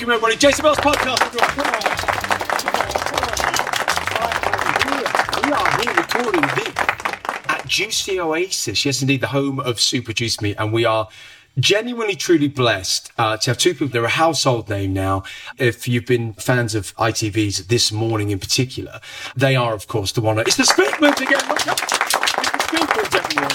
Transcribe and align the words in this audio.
Welcome 0.00 0.14
everybody, 0.14 0.36
Jason 0.36 0.62
Vale's 0.62 0.78
podcast. 0.78 1.20
Everyone, 1.20 1.72
come 5.26 5.52
on. 5.52 5.52
We 5.52 5.52
are 5.52 5.82
here 5.82 5.92
recording 5.94 6.40
this 6.40 6.72
at 7.50 7.66
Juicy 7.66 8.18
Oasis. 8.18 8.86
Yes, 8.86 9.02
indeed, 9.02 9.20
the 9.20 9.26
home 9.26 9.60
of 9.60 9.78
Super 9.78 10.14
Juice 10.14 10.40
Me, 10.40 10.54
and 10.56 10.72
we 10.72 10.86
are 10.86 11.10
genuinely, 11.58 12.16
truly 12.16 12.48
blessed 12.48 13.12
uh, 13.18 13.36
to 13.36 13.50
have 13.50 13.58
two 13.58 13.72
people. 13.74 13.88
They're 13.88 14.06
a 14.06 14.08
household 14.08 14.70
name 14.70 14.94
now. 14.94 15.22
If 15.58 15.86
you've 15.86 16.06
been 16.06 16.32
fans 16.32 16.74
of 16.74 16.96
ITV's 16.96 17.66
This 17.66 17.92
Morning 17.92 18.30
in 18.30 18.38
particular, 18.38 19.02
they 19.36 19.54
are, 19.54 19.74
of 19.74 19.86
course, 19.86 20.12
the 20.12 20.22
one. 20.22 20.38
It's 20.38 20.56
the 20.56 20.62
Speakmans 20.62 21.20
again. 21.20 21.40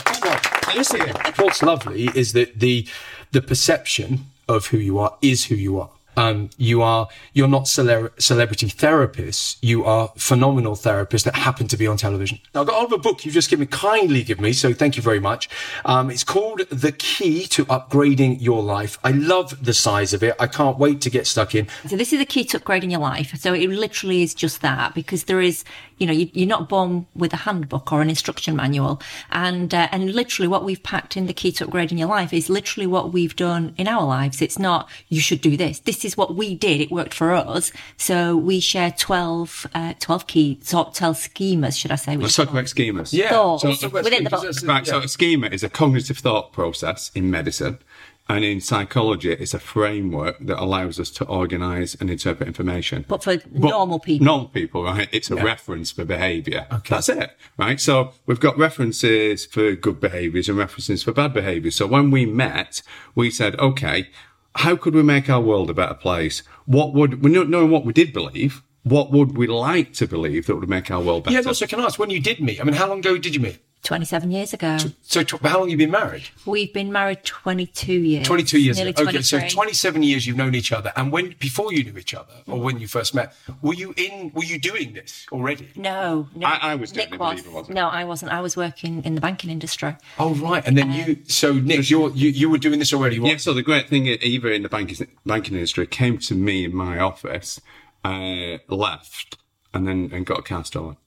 Come 0.04 0.32
on. 0.32 0.78
Listen, 0.78 1.10
what's 1.44 1.64
lovely 1.64 2.12
is 2.14 2.34
that 2.34 2.60
the 2.60 2.88
the 3.32 3.42
perception 3.42 4.28
of 4.48 4.68
who 4.68 4.78
you 4.78 5.00
are 5.00 5.18
is 5.24 5.46
who 5.46 5.56
you 5.56 5.80
are. 5.80 5.90
Um, 6.18 6.50
you 6.58 6.82
are 6.82 7.08
you're 7.34 7.48
not 7.48 7.68
cele- 7.68 8.10
celebrity 8.18 8.68
therapists. 8.68 9.58
You 9.62 9.84
are 9.86 10.12
phenomenal 10.18 10.76
therapists 10.76 11.24
that 11.24 11.36
happen 11.36 11.68
to 11.68 11.78
be 11.78 11.88
on 11.88 11.98
television. 11.98 12.40
Now, 12.54 12.62
I've 12.62 12.68
got 12.68 12.94
a 12.94 12.98
book 12.98 13.26
you've 13.26 13.34
just 13.34 13.50
given 13.50 13.68
kindly 13.68 14.24
give 14.24 14.40
me, 14.40 14.54
so 14.54 14.74
thank 14.74 14.96
you 14.96 15.04
very 15.04 15.20
much. 15.20 15.50
Um, 15.84 16.10
it's 16.10 16.24
called 16.24 16.62
The 16.70 16.92
Key 16.92 17.46
to 17.48 17.66
Upgrading 17.66 18.42
Your 18.42 18.64
Life. 18.64 18.98
I 19.04 19.12
love 19.12 19.64
the 19.64 19.74
size 19.74 20.14
of 20.14 20.24
it. 20.24 20.36
I 20.40 20.48
can't 20.48 20.78
wait 20.78 21.02
to 21.02 21.10
get 21.10 21.28
stuck 21.28 21.56
in. 21.56 21.68
So 21.88 21.96
this 21.96 22.14
is 22.14 22.20
the 22.20 22.26
key 22.26 22.44
to 22.46 22.60
upgrading 22.60 22.92
your 22.92 23.00
life. 23.02 23.36
So 23.38 23.54
it 23.54 23.70
literally 23.70 24.24
is 24.24 24.34
just 24.34 24.62
that 24.62 24.94
because 24.94 25.26
there 25.26 25.42
is, 25.42 25.64
you 25.98 26.08
know, 26.08 26.14
you, 26.14 26.30
you're 26.34 26.48
not 26.48 26.70
born 26.70 27.08
with 27.16 27.34
a 27.34 27.38
handbook 27.38 27.92
or 27.92 28.02
an 28.02 28.10
instruction 28.10 28.56
manual, 28.56 29.02
and 29.32 29.74
uh, 29.74 29.88
and 29.92 30.14
literally 30.14 30.48
what 30.48 30.64
we've 30.64 30.84
packed 30.84 31.18
in 31.18 31.26
the 31.26 31.34
key 31.34 31.52
to 31.54 31.66
upgrading 31.66 32.00
your 32.00 32.08
life 32.08 32.34
is 32.34 32.50
literally 32.50 32.88
what 32.88 33.12
we've 33.12 33.36
done 33.36 33.74
in 33.78 33.88
our 33.88 34.06
lives. 34.06 34.42
It's 34.42 34.60
not 34.60 34.90
you 35.10 35.20
should 35.20 35.42
do 35.42 35.58
this. 35.58 35.80
This 35.80 36.05
is 36.06 36.16
what 36.16 36.36
we 36.36 36.56
did. 36.56 36.80
It 36.82 36.92
worked 36.92 37.14
for 37.14 37.32
us. 37.34 37.72
So 37.98 38.38
we 38.38 38.60
share 38.60 38.92
12, 38.92 39.68
uh, 39.74 39.94
12 40.00 40.28
key, 40.28 40.56
12 40.66 40.94
schemas, 40.94 41.78
should 41.78 41.92
I 41.92 41.96
say? 41.96 42.16
Let's 42.16 42.36
talk 42.36 42.50
about 42.52 42.66
schemas. 42.66 43.12
Yeah. 43.12 43.30
Thoughts 43.30 43.64
So- 43.82 43.90
within 43.90 44.24
the 44.24 44.30
book. 44.30 44.46
Right, 44.64 44.86
so 44.88 45.00
a 45.00 45.08
schema 45.08 45.48
is 45.48 45.64
a 45.64 45.70
cognitive 45.70 46.20
thought 46.20 46.54
process 46.54 47.12
in 47.16 47.30
medicine. 47.32 47.80
And 48.28 48.44
in 48.44 48.60
psychology, 48.60 49.32
it's 49.34 49.54
a 49.54 49.60
framework 49.60 50.40
that 50.40 50.60
allows 50.60 51.00
us 51.00 51.12
to 51.12 51.26
organize 51.26 51.96
and 52.00 52.10
interpret 52.10 52.48
information. 52.48 53.06
But 53.08 53.24
for 53.24 53.38
But 53.38 53.52
normal 53.54 54.00
people. 54.00 54.26
Normal 54.26 54.48
people, 54.48 54.84
right? 54.84 55.08
It's 55.12 55.30
a 55.30 55.36
reference 55.36 55.92
for 55.92 56.06
behavior. 56.06 56.66
Okay. 56.74 56.96
That's 56.96 57.08
it, 57.10 57.38
right? 57.56 57.80
So 57.80 58.14
we've 58.26 58.40
got 58.40 58.58
references 58.58 59.46
for 59.46 59.76
good 59.76 60.00
behaviors 60.00 60.50
and 60.50 60.58
references 60.58 61.04
for 61.04 61.12
bad 61.12 61.34
behaviors. 61.36 61.76
So 61.76 61.86
when 61.86 62.10
we 62.10 62.26
met, 62.26 62.82
we 63.14 63.30
said, 63.30 63.60
okay, 63.60 64.10
how 64.56 64.76
could 64.76 64.94
we 64.96 65.04
make 65.04 65.30
our 65.30 65.42
world 65.42 65.70
a 65.70 65.74
better 65.74 65.94
place? 65.94 66.44
What 66.66 66.94
would, 66.94 67.24
we 67.24 67.32
know- 67.32 67.44
knowing 67.44 67.72
what 67.72 67.86
we 67.86 67.94
did 67.94 68.14
believe, 68.14 68.64
what 68.84 69.12
would 69.12 69.36
we 69.38 69.48
like 69.48 69.94
to 69.94 70.08
believe 70.08 70.46
that 70.48 70.56
would 70.56 70.70
make 70.70 70.90
our 70.92 71.02
world 71.02 71.24
better? 71.26 71.36
Yeah, 71.42 71.48
also, 71.48 71.66
can 71.68 71.80
I 71.80 71.86
ask 71.86 72.00
when 72.00 72.10
you 72.10 72.20
did 72.22 72.40
meet? 72.40 72.62
I 72.62 72.64
mean, 72.64 72.76
how 72.76 72.88
long 72.88 73.00
ago 73.00 73.18
did 73.18 73.34
you 73.36 73.42
meet? 73.42 73.60
27 73.86 74.32
years 74.32 74.54
ago. 74.54 74.78
So, 75.04 75.24
tw- 75.24 75.42
how 75.42 75.60
long 75.60 75.70
have 75.70 75.70
you 75.70 75.78
been 75.78 75.92
married? 75.92 76.24
We've 76.46 76.74
been 76.74 76.92
married 76.92 77.24
22 77.24 77.94
years. 77.94 78.28
22 78.28 78.60
years 78.60 78.78
Nearly 78.78 78.92
ago. 78.92 79.04
Okay, 79.04 79.22
so 79.22 79.40
27 79.40 80.04
years 80.04 80.28
you've 80.28 80.36
known 80.38 80.56
each 80.56 80.72
other. 80.72 80.92
And 80.96 81.12
when, 81.12 81.36
before 81.40 81.72
you 81.72 81.84
knew 81.84 81.98
each 81.98 82.14
other, 82.14 82.34
or 82.48 82.60
when 82.60 82.80
you 82.80 82.88
first 82.88 83.14
met, 83.16 83.34
were 83.62 83.74
you 83.74 83.94
in, 83.96 84.32
were 84.34 84.44
you 84.44 84.60
doing 84.60 84.94
this 84.94 85.26
already? 85.32 85.70
No, 85.76 86.28
no. 86.36 86.48
I- 86.48 86.72
I 86.72 86.76
was 86.76 86.92
doing 86.92 87.06
Nick 87.06 87.16
it, 87.16 87.18
believe 87.20 87.46
it 87.46 87.52
wasn't. 87.52 87.76
No, 87.76 87.88
I 87.88 88.04
wasn't. 88.04 88.32
I 88.32 88.42
was 88.42 88.58
working 88.58 89.04
in 89.04 89.16
the 89.16 89.22
banking 89.22 89.50
industry. 89.50 89.96
Oh, 90.20 90.34
right. 90.36 90.66
And 90.66 90.78
then 90.78 90.92
you, 90.92 91.18
so 91.28 91.54
Nick, 91.54 91.90
you're, 91.90 92.10
you, 92.12 92.30
you 92.30 92.50
were 92.50 92.58
doing 92.58 92.80
this 92.80 92.92
already. 92.94 93.20
What? 93.20 93.32
Yeah, 93.32 93.38
so 93.38 93.54
the 93.54 93.62
great 93.64 93.88
thing, 93.88 94.08
Eva 94.08 94.52
in 94.52 94.64
the 94.64 94.70
banking, 94.70 95.08
banking 95.26 95.54
industry 95.54 95.86
came 95.88 96.18
to 96.20 96.34
me 96.34 96.66
in 96.66 96.76
my 96.76 97.00
office, 97.00 97.62
uh, 98.04 98.58
left, 98.68 99.38
and 99.74 99.88
then 99.88 100.10
and 100.12 100.26
got 100.26 100.40
a 100.40 100.42
car 100.42 100.64
stolen. 100.66 100.98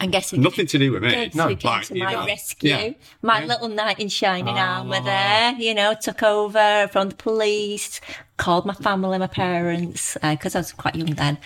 And 0.00 0.10
guess 0.10 0.30
who 0.30 0.38
Nothing 0.38 0.66
to 0.66 0.78
do 0.78 0.92
with 0.92 1.02
me. 1.02 1.30
No, 1.34 1.48
who 1.48 1.56
came 1.56 1.70
like, 1.70 1.86
to 1.88 1.94
my 1.94 2.12
know, 2.12 2.26
rescue. 2.26 2.70
yeah. 2.70 2.90
My 3.22 3.40
Yeah. 3.40 3.46
little 3.46 3.68
knight 3.68 3.98
in 4.00 4.08
shining 4.08 4.54
ah. 4.56 4.76
Oh. 4.76 4.78
armour 4.80 5.00
there, 5.02 5.52
you 5.58 5.74
know, 5.74 5.94
took 6.00 6.22
over 6.22 6.88
from 6.90 7.10
the 7.10 7.14
police, 7.14 8.00
called 8.38 8.64
my 8.64 8.72
family, 8.74 9.18
my 9.18 9.26
parents, 9.26 10.16
uh, 10.22 10.30
because 10.32 10.54
I 10.54 10.60
was 10.60 10.72
quite 10.72 10.96
young 10.96 11.14
then, 11.14 11.36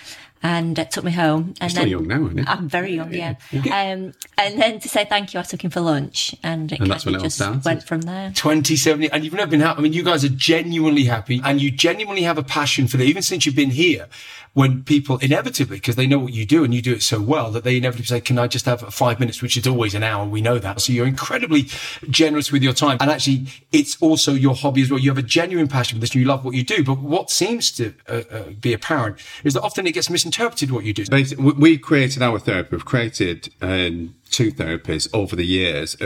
and 0.45 0.79
uh, 0.79 0.85
took 0.85 1.05
me 1.05 1.11
home. 1.11 1.55
And 1.61 1.71
still 1.71 1.85
then, 1.85 1.91
young 1.91 2.07
now, 2.07 2.23
aren't 2.23 2.37
you? 2.37 2.45
I'm 2.47 2.69
very 2.69 2.95
young, 2.95 3.13
yeah. 3.13 3.35
Um, 3.53 4.13
and 4.37 4.61
then 4.61 4.79
to 4.79 4.89
say 4.89 5.07
thank 5.07 5.33
you, 5.33 5.41
I 5.41 5.43
took 5.43 5.65
him 5.65 5.71
for 5.71 5.81
lunch, 5.81 6.37
and 6.43 6.71
it 6.71 6.81
And 6.81 6.91
that's 6.91 7.05
kind 7.05 7.17
when 7.17 7.23
it 7.23 7.25
just 7.25 7.37
started. 7.37 7.65
went 7.65 7.83
from 7.83 8.03
there. 8.03 8.31
2070 8.37 9.11
and 9.11 9.25
you've 9.25 9.33
never 9.33 9.51
been 9.51 9.61
happy. 9.61 9.79
I 9.79 9.83
mean, 9.83 9.95
you 9.95 10.05
guys 10.05 10.23
are 10.23 10.29
genuinely 10.29 11.05
happy 11.05 11.41
and 11.43 11.61
you 11.63 11.71
genuinely 11.71 12.23
have 12.23 12.37
a 12.37 12.43
passion 12.43 12.87
for 12.87 12.99
that. 12.99 13.05
Even 13.05 13.23
since 13.23 13.47
you've 13.47 13.57
been 13.57 13.71
here, 13.71 14.07
when 14.53 14.85
people 14.85 15.17
inevitably, 15.19 15.79
because 15.79 15.97
they 15.97 16.07
know 16.07 16.19
what 16.19 16.33
you 16.33 16.47
do 16.47 16.63
and 16.63 16.73
you 16.73 16.81
do 16.83 16.93
it 16.93 17.03
so 17.03 17.21
well, 17.21 17.51
that 17.51 17.65
they 17.65 17.77
inevitably 17.77 18.07
say, 18.07 18.21
can 18.21 18.39
I 18.39 18.47
just 18.47 18.67
have 18.67 18.83
five 18.95 19.19
minutes, 19.19 19.43
which 19.43 19.57
is 19.57 19.67
always 19.67 19.95
an 19.95 20.03
hour. 20.05 20.27
We 20.27 20.43
know 20.43 20.59
that. 20.59 20.81
So 20.81 20.93
you're 20.93 21.07
incredibly 21.07 21.69
generous 22.09 22.53
with 22.53 22.63
your 22.63 22.73
time. 22.75 22.99
And 23.01 23.11
actually, 23.11 23.47
it's 23.73 24.01
also 24.01 24.33
your 24.35 24.55
hobby 24.55 24.83
as 24.83 24.91
well. 24.91 25.01
You 25.01 25.11
have 25.11 25.19
a 25.19 25.23
genuine 25.23 25.69
passion 25.69 25.97
for 25.97 26.01
this 26.01 26.11
and 26.11 26.21
you 26.21 26.29
love 26.29 26.45
what 26.45 26.55
you 26.55 26.63
do. 26.63 26.85
But 26.85 26.99
what 26.99 27.31
seems 27.31 27.73
to 27.73 27.95
uh, 28.09 28.23
uh, 28.31 28.43
be 28.61 28.73
apparent 28.75 29.19
is 29.43 29.55
that 29.55 29.63
often 29.63 29.87
it 29.87 29.93
gets 29.93 30.11
misinterpreted 30.11 30.34
what 30.39 30.85
you 30.85 30.93
do. 30.93 31.05
Basically, 31.07 31.53
we- 31.53 31.79
created 31.79 32.23
our 32.23 32.39
therapy. 32.39 32.69
We've 32.73 32.85
created 32.85 33.53
um, 33.61 34.15
two 34.31 34.51
therapies 34.51 35.09
over 35.13 35.37
the 35.37 35.47
years 35.47 35.97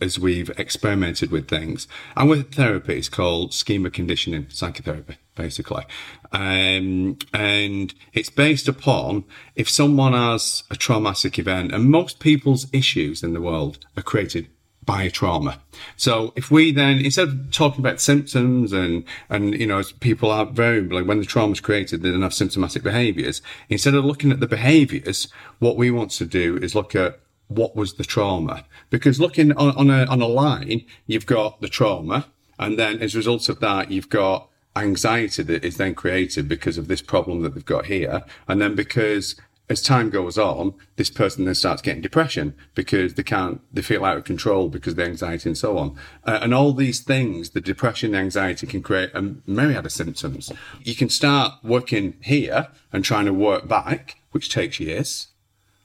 as 0.00 0.18
we've 0.18 0.50
experimented 0.58 1.30
with 1.30 1.48
things. 1.48 1.86
Our 2.16 2.42
therapy 2.42 2.98
is 2.98 3.08
called 3.08 3.54
schema 3.54 3.90
conditioning 3.90 4.46
psychotherapy, 4.50 5.16
basically. 5.34 5.84
Um, 6.32 7.18
and 7.32 7.94
it's 8.12 8.30
based 8.30 8.68
upon 8.68 9.24
if 9.54 9.68
someone 9.68 10.12
has 10.12 10.64
a 10.70 10.76
traumatic 10.76 11.38
event, 11.38 11.72
and 11.72 11.90
most 11.90 12.20
people's 12.20 12.66
issues 12.72 13.22
in 13.22 13.32
the 13.32 13.40
world 13.40 13.78
are 13.96 14.02
created 14.02 14.48
by 14.88 15.02
a 15.02 15.10
trauma. 15.10 15.60
So 15.98 16.32
if 16.34 16.50
we 16.50 16.72
then, 16.72 17.04
instead 17.04 17.28
of 17.28 17.50
talking 17.52 17.80
about 17.80 18.00
symptoms 18.00 18.72
and, 18.72 19.04
and, 19.28 19.52
you 19.52 19.66
know, 19.66 19.80
as 19.80 19.92
people 19.92 20.30
are 20.30 20.46
very, 20.46 20.80
like 20.80 21.04
when 21.04 21.18
the 21.18 21.26
trauma 21.26 21.52
is 21.52 21.60
created, 21.60 22.00
they 22.00 22.10
then 22.10 22.22
have 22.22 22.32
symptomatic 22.32 22.82
behaviors. 22.82 23.42
Instead 23.68 23.94
of 23.94 24.06
looking 24.06 24.32
at 24.32 24.40
the 24.40 24.46
behaviors, 24.46 25.28
what 25.58 25.76
we 25.76 25.90
want 25.90 26.10
to 26.12 26.24
do 26.24 26.56
is 26.56 26.74
look 26.74 26.94
at 26.96 27.20
what 27.48 27.76
was 27.76 27.94
the 27.94 28.04
trauma? 28.04 28.64
Because 28.88 29.20
looking 29.20 29.52
on, 29.52 29.76
on 29.76 29.90
a, 29.90 30.06
on 30.06 30.22
a 30.22 30.26
line, 30.26 30.86
you've 31.06 31.26
got 31.26 31.60
the 31.60 31.68
trauma. 31.68 32.24
And 32.58 32.78
then 32.78 33.02
as 33.02 33.14
a 33.14 33.18
result 33.18 33.50
of 33.50 33.60
that, 33.60 33.90
you've 33.90 34.08
got 34.08 34.48
anxiety 34.74 35.42
that 35.42 35.64
is 35.66 35.76
then 35.76 35.94
created 35.94 36.48
because 36.48 36.78
of 36.78 36.88
this 36.88 37.02
problem 37.02 37.42
that 37.42 37.54
they've 37.54 37.64
got 37.76 37.84
here. 37.84 38.22
And 38.48 38.58
then 38.58 38.74
because 38.74 39.36
as 39.68 39.82
time 39.82 40.08
goes 40.08 40.38
on, 40.38 40.74
this 40.96 41.10
person 41.10 41.44
then 41.44 41.54
starts 41.54 41.82
getting 41.82 42.00
depression 42.00 42.54
because 42.74 43.14
they 43.14 43.22
can't, 43.22 43.60
they 43.72 43.82
feel 43.82 44.04
out 44.04 44.16
of 44.16 44.24
control 44.24 44.68
because 44.68 44.94
of 44.94 44.96
the 44.96 45.04
anxiety 45.04 45.50
and 45.50 45.58
so 45.58 45.76
on. 45.76 45.96
Uh, 46.24 46.38
and 46.42 46.54
all 46.54 46.72
these 46.72 47.00
things, 47.00 47.50
the 47.50 47.60
depression, 47.60 48.12
the 48.12 48.18
anxiety 48.18 48.66
can 48.66 48.82
create 48.82 49.10
a 49.14 49.34
myriad 49.46 49.84
of 49.84 49.92
symptoms. 49.92 50.50
You 50.82 50.94
can 50.94 51.10
start 51.10 51.54
working 51.62 52.16
here 52.22 52.68
and 52.92 53.04
trying 53.04 53.26
to 53.26 53.34
work 53.34 53.68
back, 53.68 54.16
which 54.30 54.48
takes 54.48 54.80
years. 54.80 55.28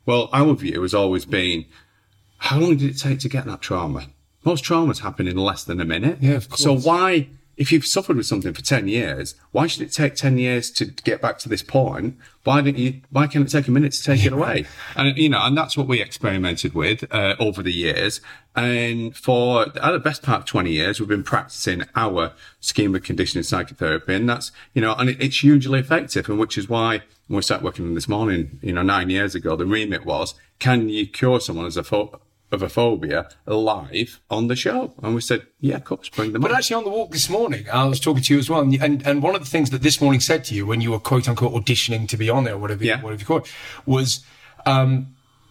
Well, 0.06 0.30
our 0.32 0.54
view 0.54 0.82
has 0.82 0.94
always 0.94 1.26
been, 1.26 1.66
how 2.38 2.60
long 2.60 2.78
did 2.78 2.90
it 2.90 3.00
take 3.00 3.20
to 3.20 3.30
get 3.30 3.46
that 3.46 3.62
trauma? 3.62 4.08
Most 4.46 4.64
traumas 4.64 5.00
happen 5.00 5.28
in 5.28 5.38
less 5.38 5.64
than 5.64 5.80
a 5.80 5.86
minute. 5.86 6.18
Yeah, 6.22 6.34
of 6.34 6.50
course. 6.50 6.62
So 6.62 6.78
why, 6.78 7.30
if 7.56 7.72
you've 7.72 7.86
suffered 7.86 8.18
with 8.18 8.26
something 8.26 8.54
for 8.54 8.62
10 8.62 8.88
years, 8.88 9.36
why 9.52 9.68
should 9.68 9.84
it 9.84 9.92
take 9.92 10.16
10 10.16 10.38
years 10.38 10.72
to 10.72 10.86
get 10.86 11.22
back 11.22 11.38
to 11.40 11.50
this 11.50 11.62
point? 11.62 12.18
Why 12.44 12.62
don't 12.62 12.78
you, 12.78 13.02
why 13.12 13.28
can't 13.28 13.48
it 13.48 13.52
take 13.52 13.68
a 13.68 13.72
minute 13.72 13.94
to 13.94 14.04
take 14.04 14.26
it 14.26 14.34
away? 14.34 14.66
And, 14.96 15.18
you 15.18 15.30
know, 15.30 15.40
and 15.42 15.56
that's 15.56 15.78
what 15.78 15.88
we 15.88 16.02
experimented 16.02 16.74
with, 16.74 17.06
uh, 17.14 17.36
over 17.40 17.62
the 17.62 17.72
years. 17.72 18.22
And 18.56 19.16
for 19.16 19.64
at 19.64 19.92
the 19.92 20.00
best 20.00 20.24
part 20.24 20.40
of 20.42 20.46
20 20.46 20.72
years, 20.72 21.00
we've 21.00 21.10
been 21.10 21.24
practicing 21.24 21.84
our 21.96 22.34
schema 22.60 23.00
conditioning 23.00 23.44
psychotherapy. 23.44 24.16
And 24.16 24.28
that's, 24.28 24.52
you 24.74 24.82
know, 24.82 24.96
and 24.96 25.12
it, 25.12 25.22
it's 25.22 25.40
hugely 25.42 25.80
effective. 25.80 26.28
And 26.30 26.40
which 26.40 26.58
is 26.58 26.68
why 26.68 27.02
when 27.28 27.38
we 27.38 27.42
started 27.44 27.64
working 27.64 27.86
on 27.86 27.94
this 27.94 28.08
morning, 28.08 28.60
you 28.62 28.74
know, 28.74 28.82
nine 28.82 29.10
years 29.10 29.36
ago, 29.36 29.56
the 29.56 29.66
remit 29.66 30.06
was, 30.06 30.34
can 30.60 30.90
you 30.90 31.08
cure 31.08 31.40
someone 31.40 31.66
as 31.66 31.78
a 31.78 31.84
of 32.54 32.62
a 32.64 32.70
phobia 32.70 33.28
live 33.46 34.20
on 34.30 34.48
the 34.48 34.56
show? 34.56 34.94
And 35.04 35.16
we 35.16 35.22
said, 35.22 35.48
yeah, 35.60 35.76
of 35.78 35.84
course, 35.84 36.10
bring 36.10 36.32
them 36.34 36.42
But 36.42 36.52
on. 36.52 36.58
actually, 36.58 36.76
on 36.78 36.84
the 36.84 36.90
walk 36.90 37.12
this 37.12 37.30
morning, 37.30 37.66
I 37.72 37.86
was 37.86 38.00
talking 38.00 38.24
to 38.24 38.34
you 38.34 38.40
as 38.40 38.50
well, 38.50 38.62
and, 38.62 38.74
and 38.82 39.06
and 39.06 39.22
one 39.24 39.36
of 39.36 39.42
the 39.42 39.50
things 39.50 39.70
that 39.72 39.82
this 39.82 40.00
morning 40.00 40.22
said 40.22 40.44
to 40.46 40.56
you 40.56 40.66
when 40.66 40.80
you 40.82 40.92
were 40.92 41.00
quote 41.00 41.28
unquote 41.28 41.54
auditioning 41.54 42.08
to 42.10 42.18
be 42.18 42.30
on 42.30 42.44
there, 42.44 42.58
whatever, 42.58 42.84
Yeah. 42.86 43.02
whatever 43.02 43.20
you 43.20 43.26
call 43.26 43.38
it, 43.38 43.52
was 43.86 44.24
um, 44.66 45.08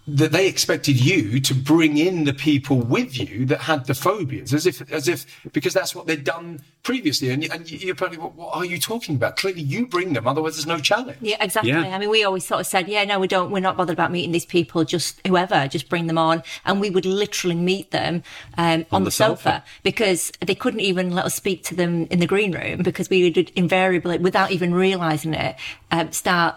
that 0.07 0.33
they 0.33 0.49
expected 0.49 0.99
you 0.99 1.39
to 1.41 1.55
bring 1.55 1.97
in 1.97 2.25
the 2.25 2.33
people 2.35 2.77
with 2.79 3.19
you 3.19 3.45
that 3.47 3.63
had 3.63 3.87
the 3.87 3.95
phobias, 3.95 4.53
as 4.55 4.67
if 4.67 4.91
as 4.93 5.07
if 5.09 5.27
because 5.53 5.75
that's 5.75 5.95
what 5.95 6.07
they'd 6.07 6.25
done 6.25 6.61
previously, 6.83 7.31
and, 7.31 7.45
and 7.45 7.71
you're 7.71 7.95
probably, 7.95 8.19
what, 8.19 8.35
what 8.35 8.55
are 8.55 8.65
you 8.65 8.79
talking 8.79 9.15
about? 9.15 9.37
Clearly, 9.37 9.63
you 9.63 9.87
bring 9.87 10.13
them, 10.13 10.27
otherwise, 10.27 10.57
there's 10.57 10.67
no 10.67 10.79
challenge. 10.79 11.19
Yeah, 11.21 11.37
exactly. 11.41 11.71
Yeah. 11.71 11.95
I 11.95 11.99
mean, 11.99 12.11
we 12.11 12.25
always 12.25 12.45
sort 12.45 12.61
of 12.61 12.67
said, 12.67 12.89
yeah, 12.89 13.05
no, 13.05 13.21
we 13.21 13.29
don't, 13.29 13.51
we're 13.51 13.61
not 13.61 13.77
bothered 13.77 13.93
about 13.95 14.11
meeting 14.11 14.33
these 14.33 14.47
people, 14.47 14.85
just 14.85 15.25
whoever, 15.27 15.69
just 15.69 15.89
bring 15.89 16.07
them 16.07 16.19
on. 16.19 16.43
And 16.65 16.81
we 16.81 16.91
would 16.91 17.07
literally 17.07 17.55
meet 17.57 17.91
them 17.93 18.23
um, 18.59 18.85
on, 18.91 19.03
the 19.03 19.07
the 19.07 19.11
sofa, 19.13 19.43
sofa. 19.43 19.65
because 19.83 20.33
they 20.41 20.55
couldn't 20.55 20.81
even 20.81 21.13
let 21.13 21.25
us 21.27 21.35
speak 21.35 21.63
to 21.65 21.75
them 21.75 22.07
in 22.11 22.19
the 22.19 22.27
green 22.27 22.53
room 22.53 22.83
because 22.83 23.09
we 23.09 23.25
would 23.25 23.51
invariably, 23.51 24.19
without 24.19 24.51
even 24.51 24.75
realising 24.75 25.35
it, 25.35 25.57
um, 25.91 26.11
start 26.13 26.57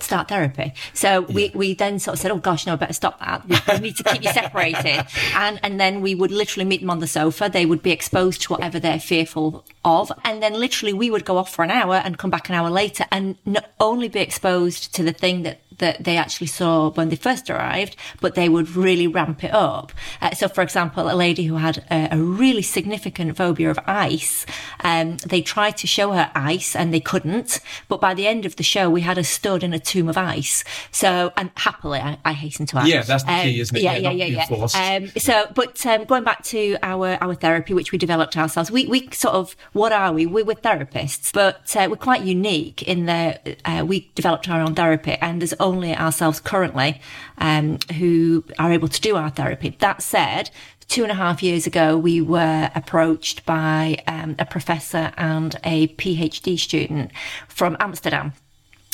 start 0.00 0.28
therapy. 0.28 0.74
So 0.92 1.22
we, 1.22 1.50
we 1.54 1.74
then 1.74 1.98
sort 1.98 2.14
of 2.16 2.20
said, 2.20 2.30
oh 2.30 2.38
gosh, 2.38 2.66
no, 2.66 2.74
I 2.74 2.76
better 2.76 2.92
stop 2.92 3.18
that. 3.20 3.46
We, 3.48 3.56
we 3.74 3.80
need 3.80 3.96
to 3.96 4.04
keep 4.04 4.22
you 4.22 4.30
separated. 4.32 5.06
And, 5.34 5.60
and 5.62 5.78
then 5.80 6.00
we 6.00 6.14
would 6.14 6.30
literally 6.30 6.64
meet 6.64 6.80
them 6.80 6.90
on 6.90 7.00
the 7.00 7.06
sofa. 7.06 7.50
They 7.52 7.66
would 7.66 7.82
be 7.82 7.90
exposed 7.90 8.42
to 8.42 8.52
whatever 8.52 8.78
they're 8.78 9.00
fearful 9.00 9.64
of. 9.84 10.12
And 10.24 10.42
then 10.42 10.54
literally 10.54 10.92
we 10.92 11.10
would 11.10 11.24
go 11.24 11.38
off 11.38 11.52
for 11.52 11.64
an 11.64 11.70
hour 11.70 11.96
and 11.96 12.18
come 12.18 12.30
back 12.30 12.48
an 12.48 12.54
hour 12.54 12.70
later 12.70 13.06
and 13.10 13.36
not 13.44 13.70
only 13.80 14.08
be 14.08 14.20
exposed 14.20 14.94
to 14.94 15.02
the 15.02 15.12
thing 15.12 15.42
that 15.42 15.60
that 15.78 16.04
they 16.04 16.16
actually 16.16 16.46
saw 16.46 16.90
when 16.90 17.08
they 17.08 17.16
first 17.16 17.50
arrived, 17.50 17.96
but 18.20 18.34
they 18.34 18.48
would 18.48 18.76
really 18.76 19.06
ramp 19.06 19.44
it 19.44 19.52
up. 19.52 19.92
Uh, 20.20 20.32
so, 20.34 20.48
for 20.48 20.62
example, 20.62 21.10
a 21.10 21.14
lady 21.14 21.44
who 21.44 21.56
had 21.56 21.84
a, 21.90 22.08
a 22.12 22.18
really 22.18 22.62
significant 22.62 23.36
phobia 23.36 23.70
of 23.70 23.78
ice, 23.86 24.46
um, 24.84 25.16
they 25.18 25.42
tried 25.42 25.76
to 25.78 25.86
show 25.86 26.12
her 26.12 26.30
ice 26.34 26.74
and 26.74 26.92
they 26.92 27.00
couldn't. 27.00 27.60
But 27.88 28.00
by 28.00 28.14
the 28.14 28.26
end 28.26 28.46
of 28.46 28.56
the 28.56 28.62
show, 28.62 28.88
we 28.90 29.02
had 29.02 29.16
her 29.16 29.22
stood 29.22 29.62
in 29.62 29.72
a 29.72 29.78
tomb 29.78 30.08
of 30.08 30.16
ice. 30.16 30.64
So, 30.90 31.32
and 31.36 31.50
happily, 31.56 32.00
I, 32.00 32.18
I 32.24 32.32
hasten 32.32 32.66
to 32.66 32.78
add. 32.78 32.88
Yeah, 32.88 33.02
that's 33.02 33.24
the 33.24 33.40
key, 33.42 33.60
isn't 33.60 33.76
it? 33.76 33.82
Yeah, 33.82 33.96
Yeah, 33.96 34.10
yeah, 34.10 34.26
yeah, 34.26 34.46
yeah. 34.74 34.96
Um, 34.96 35.08
so, 35.18 35.50
but 35.54 35.84
um, 35.86 36.04
going 36.04 36.24
back 36.24 36.42
to 36.44 36.76
our 36.82 37.18
our 37.20 37.34
therapy, 37.34 37.74
which 37.74 37.92
we 37.92 37.98
developed 37.98 38.36
ourselves, 38.36 38.70
we 38.70 38.86
we 38.86 39.08
sort 39.12 39.34
of 39.34 39.56
what 39.72 39.92
are 39.92 40.12
we? 40.12 40.26
We, 40.26 40.42
we're 40.42 40.54
therapists, 40.54 41.32
but 41.32 41.74
uh, 41.76 41.88
we're 41.90 41.96
quite 41.96 42.22
unique 42.22 42.82
in 42.82 43.06
that 43.06 43.60
uh, 43.64 43.84
we 43.86 44.10
developed 44.14 44.48
our 44.48 44.60
own 44.60 44.74
therapy, 44.74 45.16
and 45.20 45.40
there's 45.40 45.54
only 45.66 45.94
ourselves 45.94 46.40
currently 46.40 47.00
um, 47.38 47.78
who 47.98 48.44
are 48.58 48.72
able 48.72 48.88
to 48.88 49.00
do 49.00 49.16
our 49.16 49.30
therapy. 49.30 49.76
That 49.80 50.02
said. 50.02 50.50
Two 50.88 51.02
and 51.02 51.10
a 51.10 51.16
half 51.16 51.42
years 51.42 51.66
ago, 51.66 51.98
we 51.98 52.20
were 52.20 52.70
approached 52.76 53.44
by 53.44 53.98
um, 54.06 54.36
a 54.38 54.44
professor 54.44 55.12
and 55.16 55.56
a 55.64 55.88
PhD 55.88 56.56
student 56.56 57.10
from 57.48 57.76
Amsterdam 57.80 58.34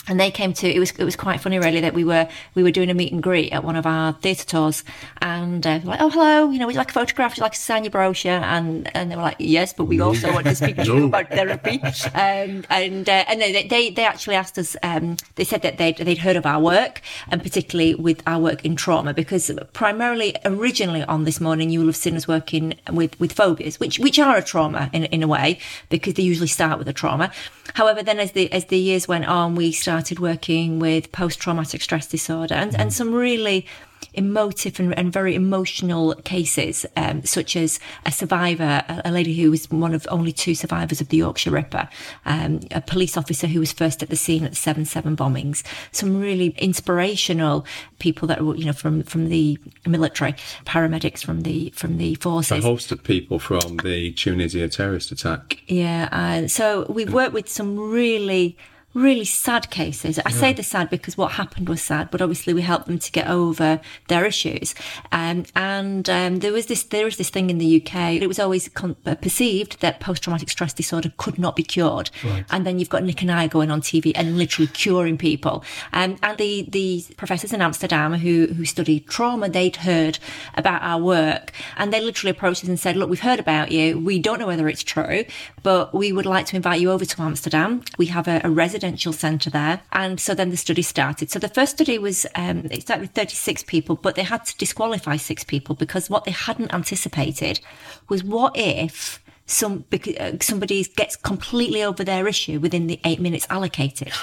and 0.09 0.19
they 0.19 0.31
came 0.31 0.53
to 0.53 0.69
it 0.69 0.79
was 0.81 0.91
it 0.93 1.05
was 1.05 1.15
quite 1.15 1.41
funny 1.41 1.59
really 1.59 1.81
that 1.81 1.95
we 1.95 2.03
were 2.03 2.29
we 2.55 2.63
were 2.63 2.73
doing 2.73 2.91
a 2.91 2.95
meet 2.95 3.13
and 3.13 3.23
greet 3.23 3.53
at 3.53 3.63
one 3.63 3.77
of 3.77 3.87
our 3.87 4.13
theatre 4.15 4.45
tours. 4.45 4.83
And 5.21 5.65
uh, 5.65 5.81
like 5.85 6.01
oh 6.01 6.11
hello 6.11 6.51
you 6.51 6.59
know 6.59 6.67
would 6.67 6.75
you 6.75 6.79
like 6.79 6.91
a 6.91 6.95
photograph? 6.95 7.33
Would 7.33 7.39
you 7.39 7.43
like 7.43 7.53
to 7.53 7.59
sign 7.59 7.85
your 7.85 7.93
brochure? 7.93 8.33
And 8.33 8.95
and 8.97 9.11
they 9.11 9.17
were 9.17 9.23
like 9.23 9.37
yes 9.39 9.73
but 9.73 9.85
we 9.85 10.01
also 10.01 10.33
want 10.33 10.47
to 10.47 10.55
speak 10.57 10.77
to 10.77 10.85
you 10.85 11.05
about 11.07 11.29
therapy. 11.29 11.81
Um, 12.15 12.65
and 12.69 13.09
uh, 13.09 13.25
and 13.29 13.41
they, 13.41 13.67
they 13.69 13.91
they 13.91 14.05
actually 14.05 14.35
asked 14.35 14.59
us 14.59 14.77
um, 14.83 15.19
they 15.37 15.45
said 15.45 15.63
that 15.63 15.79
they'd, 15.79 15.97
they'd 15.97 16.19
heard 16.19 16.37
of 16.37 16.47
our 16.47 16.61
work 16.61 17.01
and 17.29 17.41
particularly 17.41 17.95
with 17.95 18.23
our 18.27 18.41
work 18.41 18.65
in 18.65 18.75
trauma 18.75 19.15
because 19.15 19.51
primarily 19.73 20.35
originally 20.45 21.05
on 21.05 21.25
this 21.25 21.41
morning 21.41 21.71
you 21.71 21.79
will 21.79 21.87
have 21.87 21.97
seen 21.97 22.17
us 22.17 22.27
working 22.27 22.75
with 22.91 23.19
with 23.21 23.33
phobias 23.33 23.79
which 23.79 24.01
which 24.01 24.19
are 24.19 24.37
a 24.37 24.43
trauma 24.43 24.91
in 24.93 25.05
in 25.07 25.23
a 25.23 25.29
way 25.29 25.61
because 25.91 26.15
they 26.15 26.25
usually 26.25 26.49
start 26.49 26.77
with 26.79 26.89
a 26.89 26.93
trauma. 26.93 27.31
However 27.75 28.03
then 28.03 28.19
as 28.19 28.33
the 28.33 28.53
as 28.53 28.65
the 28.65 28.79
years 28.79 29.07
went 29.07 29.27
on 29.27 29.55
we 29.55 29.71
started 29.71 29.92
working 30.19 30.79
with 30.79 31.13
post 31.13 31.41
traumatic 31.41 31.83
stress 31.83 32.07
disorder 32.07 32.55
and, 32.55 32.75
and 32.77 32.93
some 32.93 33.13
really 33.15 33.67
emotive 34.15 34.79
and, 34.79 34.97
and 34.99 35.13
very 35.13 35.35
emotional 35.35 36.15
cases, 36.25 36.85
um, 36.97 37.25
such 37.25 37.57
as 37.57 37.81
a 38.05 38.13
survivor, 38.13 38.85
a, 38.89 39.03
a 39.07 39.11
lady 39.11 39.35
who 39.41 39.51
was 39.51 39.71
one 39.71 39.95
of 39.95 40.07
only 40.11 40.33
two 40.33 40.55
survivors 40.55 41.01
of 41.01 41.09
the 41.09 41.17
Yorkshire 41.17 41.51
Ripper, 41.51 41.89
um, 42.27 42.61
a 42.71 42.81
police 42.81 43.17
officer 43.17 43.47
who 43.47 43.61
was 43.61 43.73
first 43.73 44.03
at 44.03 44.11
the 44.11 44.17
scene 44.17 44.45
at 44.45 44.51
the 44.51 44.57
7 44.57 44.85
7 44.85 45.17
bombings, 45.17 45.63
some 45.93 46.21
really 46.21 46.49
inspirational 46.59 47.65
people 47.99 48.29
that 48.29 48.45
were, 48.45 48.57
you 48.57 48.67
know, 48.67 48.73
from, 48.73 49.03
from 49.03 49.29
the 49.29 49.59
military, 49.87 50.33
paramedics 50.67 51.25
from 51.25 51.43
the, 51.43 51.71
from 51.71 51.99
the 51.99 52.15
forces. 52.17 52.65
A 52.65 52.69
host 52.69 52.93
of 52.93 53.03
people 53.03 53.39
from 53.39 53.79
the 53.79 54.13
Tunisia 54.13 54.69
terrorist 54.69 55.13
attack. 55.13 55.63
Yeah, 55.67 56.09
uh, 56.13 56.49
so 56.49 56.87
we've 56.89 57.13
worked 57.13 57.33
with 57.33 57.49
some 57.49 57.79
really, 57.79 58.57
really 58.95 59.25
sad 59.25 59.71
cases. 59.71 60.19
I 60.25 60.31
say 60.31 60.53
they're 60.53 60.63
sad 60.63 60.91
because 60.91 61.17
what 61.17 61.33
happened 61.33 61.69
was 61.69 61.83
sad, 61.83 62.11
but 62.11 62.21
obviously 62.21 62.53
we 62.53 62.63
helped 62.63 62.87
them 62.87 62.99
to 62.99 63.13
get 63.13 63.27
over 63.29 63.81
their 64.09 64.25
issues. 64.25 64.75
Um, 65.11 65.45
and 65.55 66.09
um, 66.11 66.37
there 66.41 66.53
was 66.53 66.67
this, 66.67 66.83
there 66.85 67.05
was 67.05 67.17
this 67.17 67.31
thing 67.31 67.51
in 67.51 67.59
the 67.59 67.83
UK. 67.83 68.21
It 68.21 68.27
was 68.27 68.39
always 68.39 68.69
con- 68.69 68.97
uh, 69.07 69.15
perceived 69.15 69.81
that 69.81 70.01
post-traumatic 70.01 70.51
stress 70.51 70.73
disorder 70.73 71.13
could 71.17 71.39
not 71.39 71.57
be 71.57 71.63
cured. 71.63 72.11
And 72.51 72.67
then 72.67 72.79
you've 72.79 72.91
got 72.91 73.03
Nick 73.03 73.23
and 73.23 73.31
I 73.31 73.47
going 73.47 73.71
on 73.71 73.81
TV 73.81 74.13
and 74.15 74.37
literally 74.37 74.69
curing 74.69 75.17
people. 75.17 75.65
Um, 75.93 76.17
and 76.23 76.39
the 76.39 76.67
the 76.71 77.05
professors 77.17 77.53
in 77.53 77.63
Amsterdam 77.63 78.15
who 78.15 78.49
who 78.49 78.65
studied 78.65 79.07
trauma, 79.09 79.49
they'd 79.49 79.77
heard 79.77 80.19
about 80.55 80.83
our 80.83 81.01
work, 81.01 81.53
and 81.77 81.93
they 81.93 82.01
literally 82.01 82.31
approached 82.31 82.63
us 82.63 82.69
and 82.69 82.79
said, 82.79 82.97
"Look, 82.97 83.09
we've 83.11 83.21
heard 83.21 83.41
about 83.41 83.73
you. 83.73 83.99
We 83.99 84.19
don't 84.19 84.39
know 84.39 84.47
whether 84.47 84.69
it's 84.69 84.83
true, 84.83 85.25
but 85.63 85.95
we 85.95 86.13
would 86.13 86.27
like 86.27 86.47
to 86.47 86.57
invite 86.57 86.81
you 86.81 86.91
over 86.91 87.05
to 87.05 87.23
Amsterdam. 87.23 87.83
We 87.99 88.07
have 88.07 88.29
a, 88.29 88.41
a 88.45 88.51
residential 88.83 89.13
centre 89.13 89.51
there." 89.51 89.81
And 89.93 90.21
so 90.21 90.35
then 90.35 90.51
the 90.51 90.57
study 90.57 90.83
started. 90.83 91.31
So 91.31 91.39
the 91.39 91.49
first 91.49 91.73
study 91.73 91.99
was 91.99 92.27
um, 92.35 92.67
it 92.71 92.83
started 92.83 93.03
with 93.03 93.13
36 93.13 93.65
people, 93.65 93.97
but 93.97 94.15
they 94.15 94.23
had 94.23 94.45
to 94.47 94.57
disqualify 94.57 95.17
six 95.17 95.45
people 95.45 95.75
because 95.75 96.11
what 96.11 96.25
they 96.25 96.33
hadn't 96.33 96.75
anticipated 96.75 97.61
was 98.09 98.25
what 98.25 98.57
if 98.57 99.23
some 99.47 99.85
uh, 99.93 100.33
somebody 100.41 100.85
gets 100.85 101.17
completely 101.17 101.83
over 101.83 102.05
their 102.05 102.27
issue 102.27 102.59
within 102.61 102.87
the 102.87 103.01
eight 103.05 103.21
minutes 103.21 103.47
allocated. 103.51 104.13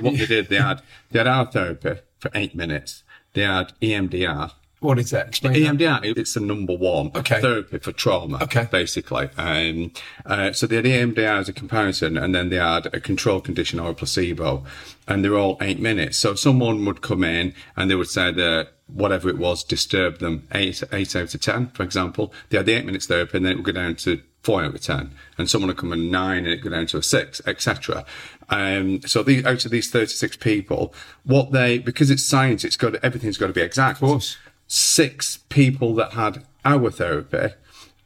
What 0.00 0.18
they 0.18 0.26
did, 0.26 0.48
they 0.48 0.56
had 0.56 0.82
they 1.10 1.18
had 1.18 1.28
our 1.28 1.46
therapy 1.46 2.00
for 2.18 2.30
eight 2.34 2.54
minutes. 2.54 3.04
They 3.34 3.42
had 3.42 3.72
EMDR. 3.80 4.52
What 4.82 4.98
is 4.98 5.10
that? 5.10 5.28
Explain 5.28 5.78
that. 5.78 6.02
EMDR, 6.02 6.16
it's 6.18 6.34
the 6.34 6.40
number 6.40 6.74
one 6.76 7.12
Okay. 7.14 7.40
therapy 7.40 7.78
for 7.78 7.92
trauma, 7.92 8.38
Okay. 8.42 8.68
basically. 8.70 9.28
Um, 9.38 9.92
uh, 10.26 10.52
so 10.52 10.66
they 10.66 10.76
had 10.76 10.84
EMDR 10.86 11.38
as 11.38 11.48
a 11.48 11.52
comparison, 11.52 12.18
and 12.18 12.34
then 12.34 12.48
they 12.50 12.56
had 12.56 12.86
a 12.86 13.00
control 13.00 13.40
condition 13.40 13.78
or 13.78 13.90
a 13.90 13.94
placebo, 13.94 14.64
and 15.06 15.24
they're 15.24 15.38
all 15.38 15.56
eight 15.60 15.78
minutes. 15.78 16.18
So 16.18 16.34
someone 16.34 16.84
would 16.84 17.00
come 17.00 17.22
in 17.22 17.54
and 17.76 17.90
they 17.90 17.94
would 17.94 18.08
say 18.08 18.32
that 18.32 18.68
whatever 18.88 19.28
it 19.28 19.38
was 19.38 19.62
disturbed 19.64 20.20
them, 20.20 20.46
eight, 20.52 20.82
eight 20.92 21.14
out 21.16 21.32
of 21.34 21.40
10, 21.40 21.68
for 21.68 21.82
example. 21.82 22.32
They 22.50 22.58
had 22.58 22.66
the 22.66 22.72
eight 22.74 22.84
minutes 22.84 23.06
therapy, 23.06 23.36
and 23.38 23.46
then 23.46 23.52
it 23.52 23.56
would 23.56 23.64
go 23.64 23.72
down 23.72 23.94
to 23.96 24.20
four 24.42 24.62
out 24.64 24.74
of 24.74 24.80
10. 24.80 25.12
And 25.38 25.48
someone 25.48 25.68
would 25.68 25.76
come 25.78 25.92
in 25.92 26.10
nine, 26.10 26.38
and 26.38 26.48
it 26.48 26.50
would 26.56 26.64
go 26.64 26.70
down 26.70 26.86
to 26.88 26.98
a 26.98 27.02
six, 27.02 27.40
etc. 27.46 28.04
Um, 28.50 29.00
so 29.02 29.22
the, 29.22 29.46
out 29.46 29.64
of 29.64 29.70
these 29.70 29.90
36 29.90 30.36
people, 30.38 30.92
what 31.24 31.52
they, 31.52 31.78
because 31.78 32.10
it's 32.10 32.24
science, 32.24 32.64
it's 32.64 32.76
got, 32.76 32.96
everything's 32.96 33.38
got 33.38 33.46
to 33.46 33.52
be 33.54 33.62
exact. 33.62 34.02
Of 34.02 34.08
course. 34.08 34.36
Six 34.74 35.36
people 35.50 35.94
that 35.96 36.12
had 36.12 36.46
our 36.64 36.90
therapy, 36.90 37.54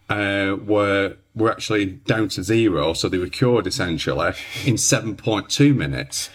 uh, 0.08 0.56
were, 0.64 1.16
were 1.34 1.52
actually 1.52 1.86
down 1.86 2.28
to 2.30 2.42
zero. 2.42 2.92
So 2.92 3.08
they 3.08 3.18
were 3.18 3.28
cured 3.28 3.68
essentially 3.68 4.32
in 4.64 4.74
7.2 4.74 5.76
minutes. 5.76 6.28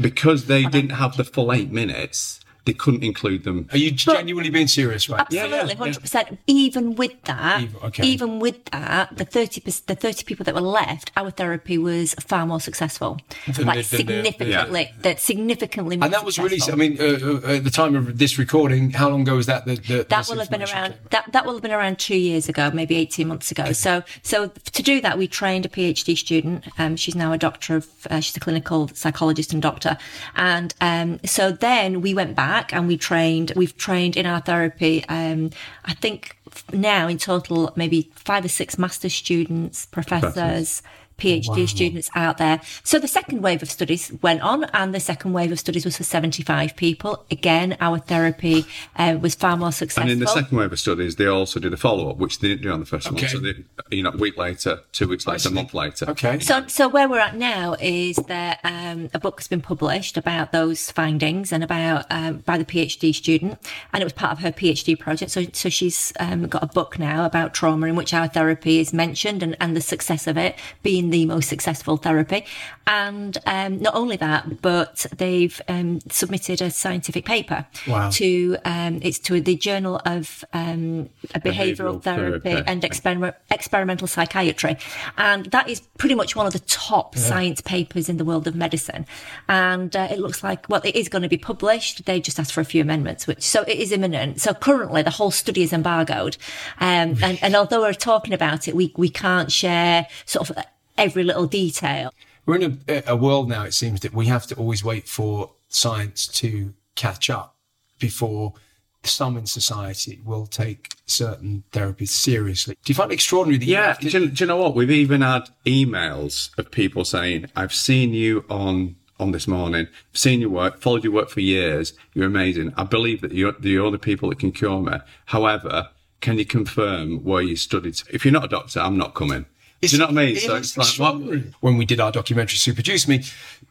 Because 0.00 0.46
they 0.46 0.64
didn't 0.64 0.92
have 0.92 1.18
the 1.18 1.24
full 1.24 1.52
eight 1.52 1.70
minutes, 1.70 2.40
they 2.66 2.72
couldn't 2.72 3.04
include 3.04 3.44
them. 3.44 3.68
Are 3.72 3.78
you 3.78 3.92
genuinely 3.92 4.50
being 4.50 4.66
serious, 4.66 5.08
right? 5.08 5.20
Absolutely, 5.20 5.70
yeah, 5.70 5.74
hundred 5.76 6.00
percent. 6.00 6.38
Even 6.46 6.96
with 6.96 7.12
that, 7.24 7.62
Even- 7.62 7.80
okay. 7.84 8.04
even 8.04 8.40
with 8.40 8.64
that, 8.66 9.16
the 9.16 9.24
thirty 9.24 9.60
the 9.60 9.94
thirty 9.94 10.24
people 10.24 10.44
that 10.44 10.54
were 10.54 10.60
left, 10.60 11.12
our 11.16 11.30
therapy 11.30 11.78
was 11.78 12.14
far 12.14 12.44
more 12.44 12.60
successful, 12.60 13.18
Than 13.46 13.66
like 13.66 13.76
than 13.76 13.76
the- 13.76 13.84
significantly, 14.24 14.92
that 15.02 15.20
significantly. 15.20 15.96
More 15.96 16.04
And 16.06 16.12
that 16.14 16.24
was 16.24 16.38
really, 16.38 16.58
I 16.70 16.74
mean, 16.74 16.98
uh, 17.00 17.04
uh, 17.04 17.56
at 17.56 17.64
the 17.64 17.70
time 17.70 17.94
of 17.94 18.18
this 18.18 18.36
recording, 18.36 18.90
how 18.90 19.08
long 19.10 19.22
ago 19.22 19.36
was 19.36 19.46
that? 19.46 19.64
The, 19.64 19.76
the, 19.76 20.06
that 20.08 20.28
will 20.28 20.38
have 20.40 20.50
been 20.50 20.62
around 20.62 20.94
that 21.10 21.32
that 21.32 21.46
will 21.46 21.52
have 21.54 21.62
been 21.62 21.72
around 21.72 21.98
two 22.00 22.16
years 22.16 22.48
ago, 22.48 22.70
maybe 22.74 22.96
eighteen 22.96 23.28
months 23.28 23.50
ago. 23.52 23.72
So 23.72 24.02
so 24.22 24.48
to 24.48 24.82
do 24.82 25.00
that, 25.02 25.16
we 25.18 25.28
trained 25.28 25.64
a 25.64 25.68
PhD 25.68 26.18
student. 26.18 26.66
Um, 26.78 26.96
she's 26.96 27.14
now 27.14 27.32
a 27.32 27.38
doctor 27.38 27.76
of 27.76 27.88
uh, 28.10 28.18
she's 28.18 28.36
a 28.36 28.40
clinical 28.40 28.88
psychologist 28.88 29.52
and 29.52 29.62
doctor, 29.62 29.96
and 30.34 30.74
um, 30.80 31.20
so 31.24 31.52
then 31.52 32.00
we 32.00 32.12
went 32.12 32.34
back 32.34 32.55
and 32.72 32.86
we 32.88 32.96
trained. 32.96 33.52
We've 33.56 33.76
trained 33.76 34.16
in 34.16 34.26
our 34.26 34.40
therapy. 34.40 35.04
Um, 35.08 35.50
I 35.84 35.94
think 35.94 36.36
now 36.72 37.08
in 37.08 37.18
total 37.18 37.72
maybe 37.76 38.10
five 38.14 38.44
or 38.44 38.48
six 38.48 38.78
master 38.78 39.08
students, 39.08 39.86
professors. 39.86 40.82
PhD 41.18 41.68
students 41.68 42.10
out 42.14 42.38
there. 42.38 42.60
So 42.82 42.98
the 42.98 43.08
second 43.08 43.42
wave 43.42 43.62
of 43.62 43.70
studies 43.70 44.12
went 44.22 44.42
on, 44.42 44.64
and 44.64 44.94
the 44.94 45.00
second 45.00 45.32
wave 45.32 45.52
of 45.52 45.58
studies 45.58 45.84
was 45.84 45.96
for 45.96 46.04
75 46.04 46.76
people. 46.76 47.24
Again, 47.30 47.76
our 47.80 47.98
therapy 47.98 48.66
uh, 48.96 49.18
was 49.20 49.34
far 49.34 49.56
more 49.56 49.72
successful. 49.72 50.02
And 50.02 50.10
in 50.10 50.18
the 50.18 50.26
second 50.26 50.56
wave 50.58 50.72
of 50.72 50.78
studies, 50.78 51.16
they 51.16 51.26
also 51.26 51.60
did 51.60 51.72
a 51.72 51.76
follow 51.76 52.10
up, 52.10 52.18
which 52.18 52.40
they 52.40 52.48
didn't 52.48 52.62
do 52.62 52.72
on 52.72 52.80
the 52.80 52.86
first 52.86 53.06
Okay. 53.06 53.22
one. 53.22 53.28
So, 53.28 53.38
they, 53.38 53.54
you 53.90 54.02
know, 54.02 54.10
a 54.10 54.16
week 54.16 54.36
later, 54.36 54.80
two 54.92 55.08
weeks 55.08 55.26
later, 55.26 55.48
a 55.48 55.52
month 55.52 55.74
later. 55.74 56.10
Okay. 56.10 56.38
So, 56.40 56.66
so 56.66 56.88
where 56.88 57.08
we're 57.08 57.18
at 57.18 57.36
now 57.36 57.76
is 57.80 58.16
that 58.28 58.60
um, 58.64 59.08
a 59.14 59.18
book 59.18 59.40
has 59.40 59.48
been 59.48 59.62
published 59.62 60.16
about 60.16 60.52
those 60.52 60.90
findings 60.90 61.52
and 61.52 61.64
about 61.64 62.06
um, 62.10 62.38
by 62.38 62.58
the 62.58 62.64
PhD 62.64 63.14
student, 63.14 63.58
and 63.92 64.02
it 64.02 64.04
was 64.04 64.12
part 64.12 64.32
of 64.32 64.38
her 64.40 64.52
PhD 64.52 64.98
project. 64.98 65.30
So, 65.30 65.44
so 65.52 65.68
she's 65.68 66.12
um, 66.20 66.46
got 66.46 66.62
a 66.62 66.66
book 66.66 66.98
now 66.98 67.24
about 67.24 67.54
trauma 67.54 67.86
in 67.86 67.96
which 67.96 68.12
our 68.12 68.28
therapy 68.28 68.78
is 68.80 68.92
mentioned 68.92 69.42
and, 69.42 69.56
and 69.60 69.76
the 69.76 69.80
success 69.80 70.26
of 70.26 70.36
it 70.36 70.56
being 70.82 71.05
the 71.10 71.26
most 71.26 71.48
successful 71.48 71.96
therapy. 71.96 72.44
And 72.86 73.36
um, 73.46 73.80
not 73.80 73.94
only 73.94 74.16
that, 74.16 74.62
but 74.62 75.06
they've 75.16 75.60
um, 75.68 76.00
submitted 76.10 76.62
a 76.62 76.70
scientific 76.70 77.24
paper 77.24 77.66
Wow. 77.86 78.10
to 78.10 78.56
um, 78.64 79.00
it's 79.02 79.18
to 79.20 79.40
the 79.40 79.56
Journal 79.56 80.00
of 80.04 80.44
um, 80.52 81.08
Behavioral, 81.28 81.42
Behavioural 81.42 82.02
Therapy, 82.02 82.50
Therapy. 82.50 82.70
and 82.70 82.84
Experiment, 82.84 83.34
Experimental 83.50 84.06
Psychiatry, 84.06 84.76
and 85.16 85.46
that 85.46 85.68
is 85.68 85.80
pretty 85.98 86.14
much 86.14 86.36
one 86.36 86.46
of 86.46 86.52
the 86.52 86.60
top 86.60 87.16
science 87.16 87.60
papers 87.60 88.08
in 88.08 88.16
the 88.18 88.24
world 88.24 88.46
of 88.46 88.54
medicine. 88.54 89.04
And 89.48 89.94
uh, 89.96 90.08
it 90.10 90.18
looks 90.18 90.44
like 90.44 90.68
well, 90.68 90.80
it 90.84 90.94
is 90.94 91.08
going 91.08 91.22
to 91.22 91.28
be 91.28 91.38
published. 91.38 92.04
They 92.06 92.20
just 92.20 92.38
asked 92.38 92.52
for 92.52 92.60
a 92.60 92.64
few 92.64 92.82
amendments, 92.82 93.26
which 93.26 93.42
so 93.42 93.62
it 93.62 93.78
is 93.78 93.90
imminent. 93.90 94.40
So 94.40 94.54
currently, 94.54 95.02
the 95.02 95.10
whole 95.10 95.30
study 95.32 95.62
is 95.62 95.72
embargoed, 95.72 96.36
um, 96.78 97.16
and, 97.22 97.38
and 97.42 97.56
although 97.56 97.80
we're 97.80 97.94
talking 97.94 98.32
about 98.32 98.68
it, 98.68 98.76
we 98.76 98.92
we 98.96 99.08
can't 99.08 99.50
share 99.50 100.06
sort 100.24 100.50
of 100.50 100.56
every 100.98 101.24
little 101.24 101.46
detail. 101.46 102.12
We're 102.44 102.56
in 102.56 102.80
a, 102.88 103.02
a 103.08 103.16
world 103.16 103.48
now, 103.48 103.64
it 103.64 103.74
seems, 103.74 104.00
that 104.00 104.12
we 104.14 104.26
have 104.26 104.46
to 104.48 104.54
always 104.54 104.84
wait 104.84 105.08
for 105.08 105.52
science 105.68 106.26
to 106.28 106.74
catch 106.94 107.28
up 107.28 107.56
before 107.98 108.54
some 109.02 109.36
in 109.36 109.46
society 109.46 110.20
will 110.24 110.46
take 110.46 110.94
certain 111.06 111.62
therapies 111.72 112.08
seriously. 112.08 112.76
Do 112.84 112.90
you 112.90 112.94
find 112.94 113.10
it 113.10 113.14
extraordinary 113.14 113.58
that 113.58 113.64
you 113.66 113.72
Yeah, 113.72 113.86
have 113.88 114.00
do 114.00 114.08
you, 114.08 114.28
do 114.28 114.44
you 114.44 114.48
know 114.48 114.56
what? 114.56 114.74
We've 114.74 114.90
even 114.90 115.20
had 115.20 115.48
emails 115.64 116.56
of 116.58 116.70
people 116.72 117.04
saying, 117.04 117.46
"I've 117.54 117.74
seen 117.74 118.12
you 118.12 118.44
on 118.50 118.96
on 119.18 119.30
this 119.30 119.48
morning, 119.48 119.86
I've 120.12 120.18
seen 120.18 120.40
your 120.40 120.50
work, 120.50 120.80
followed 120.80 121.04
your 121.04 121.12
work 121.12 121.30
for 121.30 121.40
years. 121.40 121.94
You're 122.14 122.26
amazing. 122.26 122.74
I 122.76 122.84
believe 122.84 123.20
that 123.22 123.32
you're 123.32 123.52
the 123.52 123.78
only 123.78 123.98
people 123.98 124.28
that 124.28 124.38
can 124.38 124.52
cure 124.52 124.80
me. 124.82 124.98
However, 125.26 125.88
can 126.20 126.38
you 126.38 126.44
confirm 126.44 127.24
where 127.24 127.42
you 127.42 127.56
studied? 127.56 128.02
If 128.10 128.24
you're 128.24 128.32
not 128.32 128.44
a 128.44 128.48
doctor, 128.48 128.80
I'm 128.80 128.96
not 128.96 129.14
coming. 129.14 129.46
Do 129.82 129.88
you 129.88 129.98
know 129.98 130.06
what 130.06 130.12
I 130.12 130.26
mean? 130.26 130.36
It 130.36 130.40
So 130.40 130.56
it's 130.56 130.76
like, 130.76 130.98
what, 130.98 131.42
when 131.60 131.76
we 131.76 131.84
did 131.84 132.00
our 132.00 132.10
documentary 132.10 132.56
Super 132.56 132.82
Juice 132.82 133.06
Me, 133.06 133.22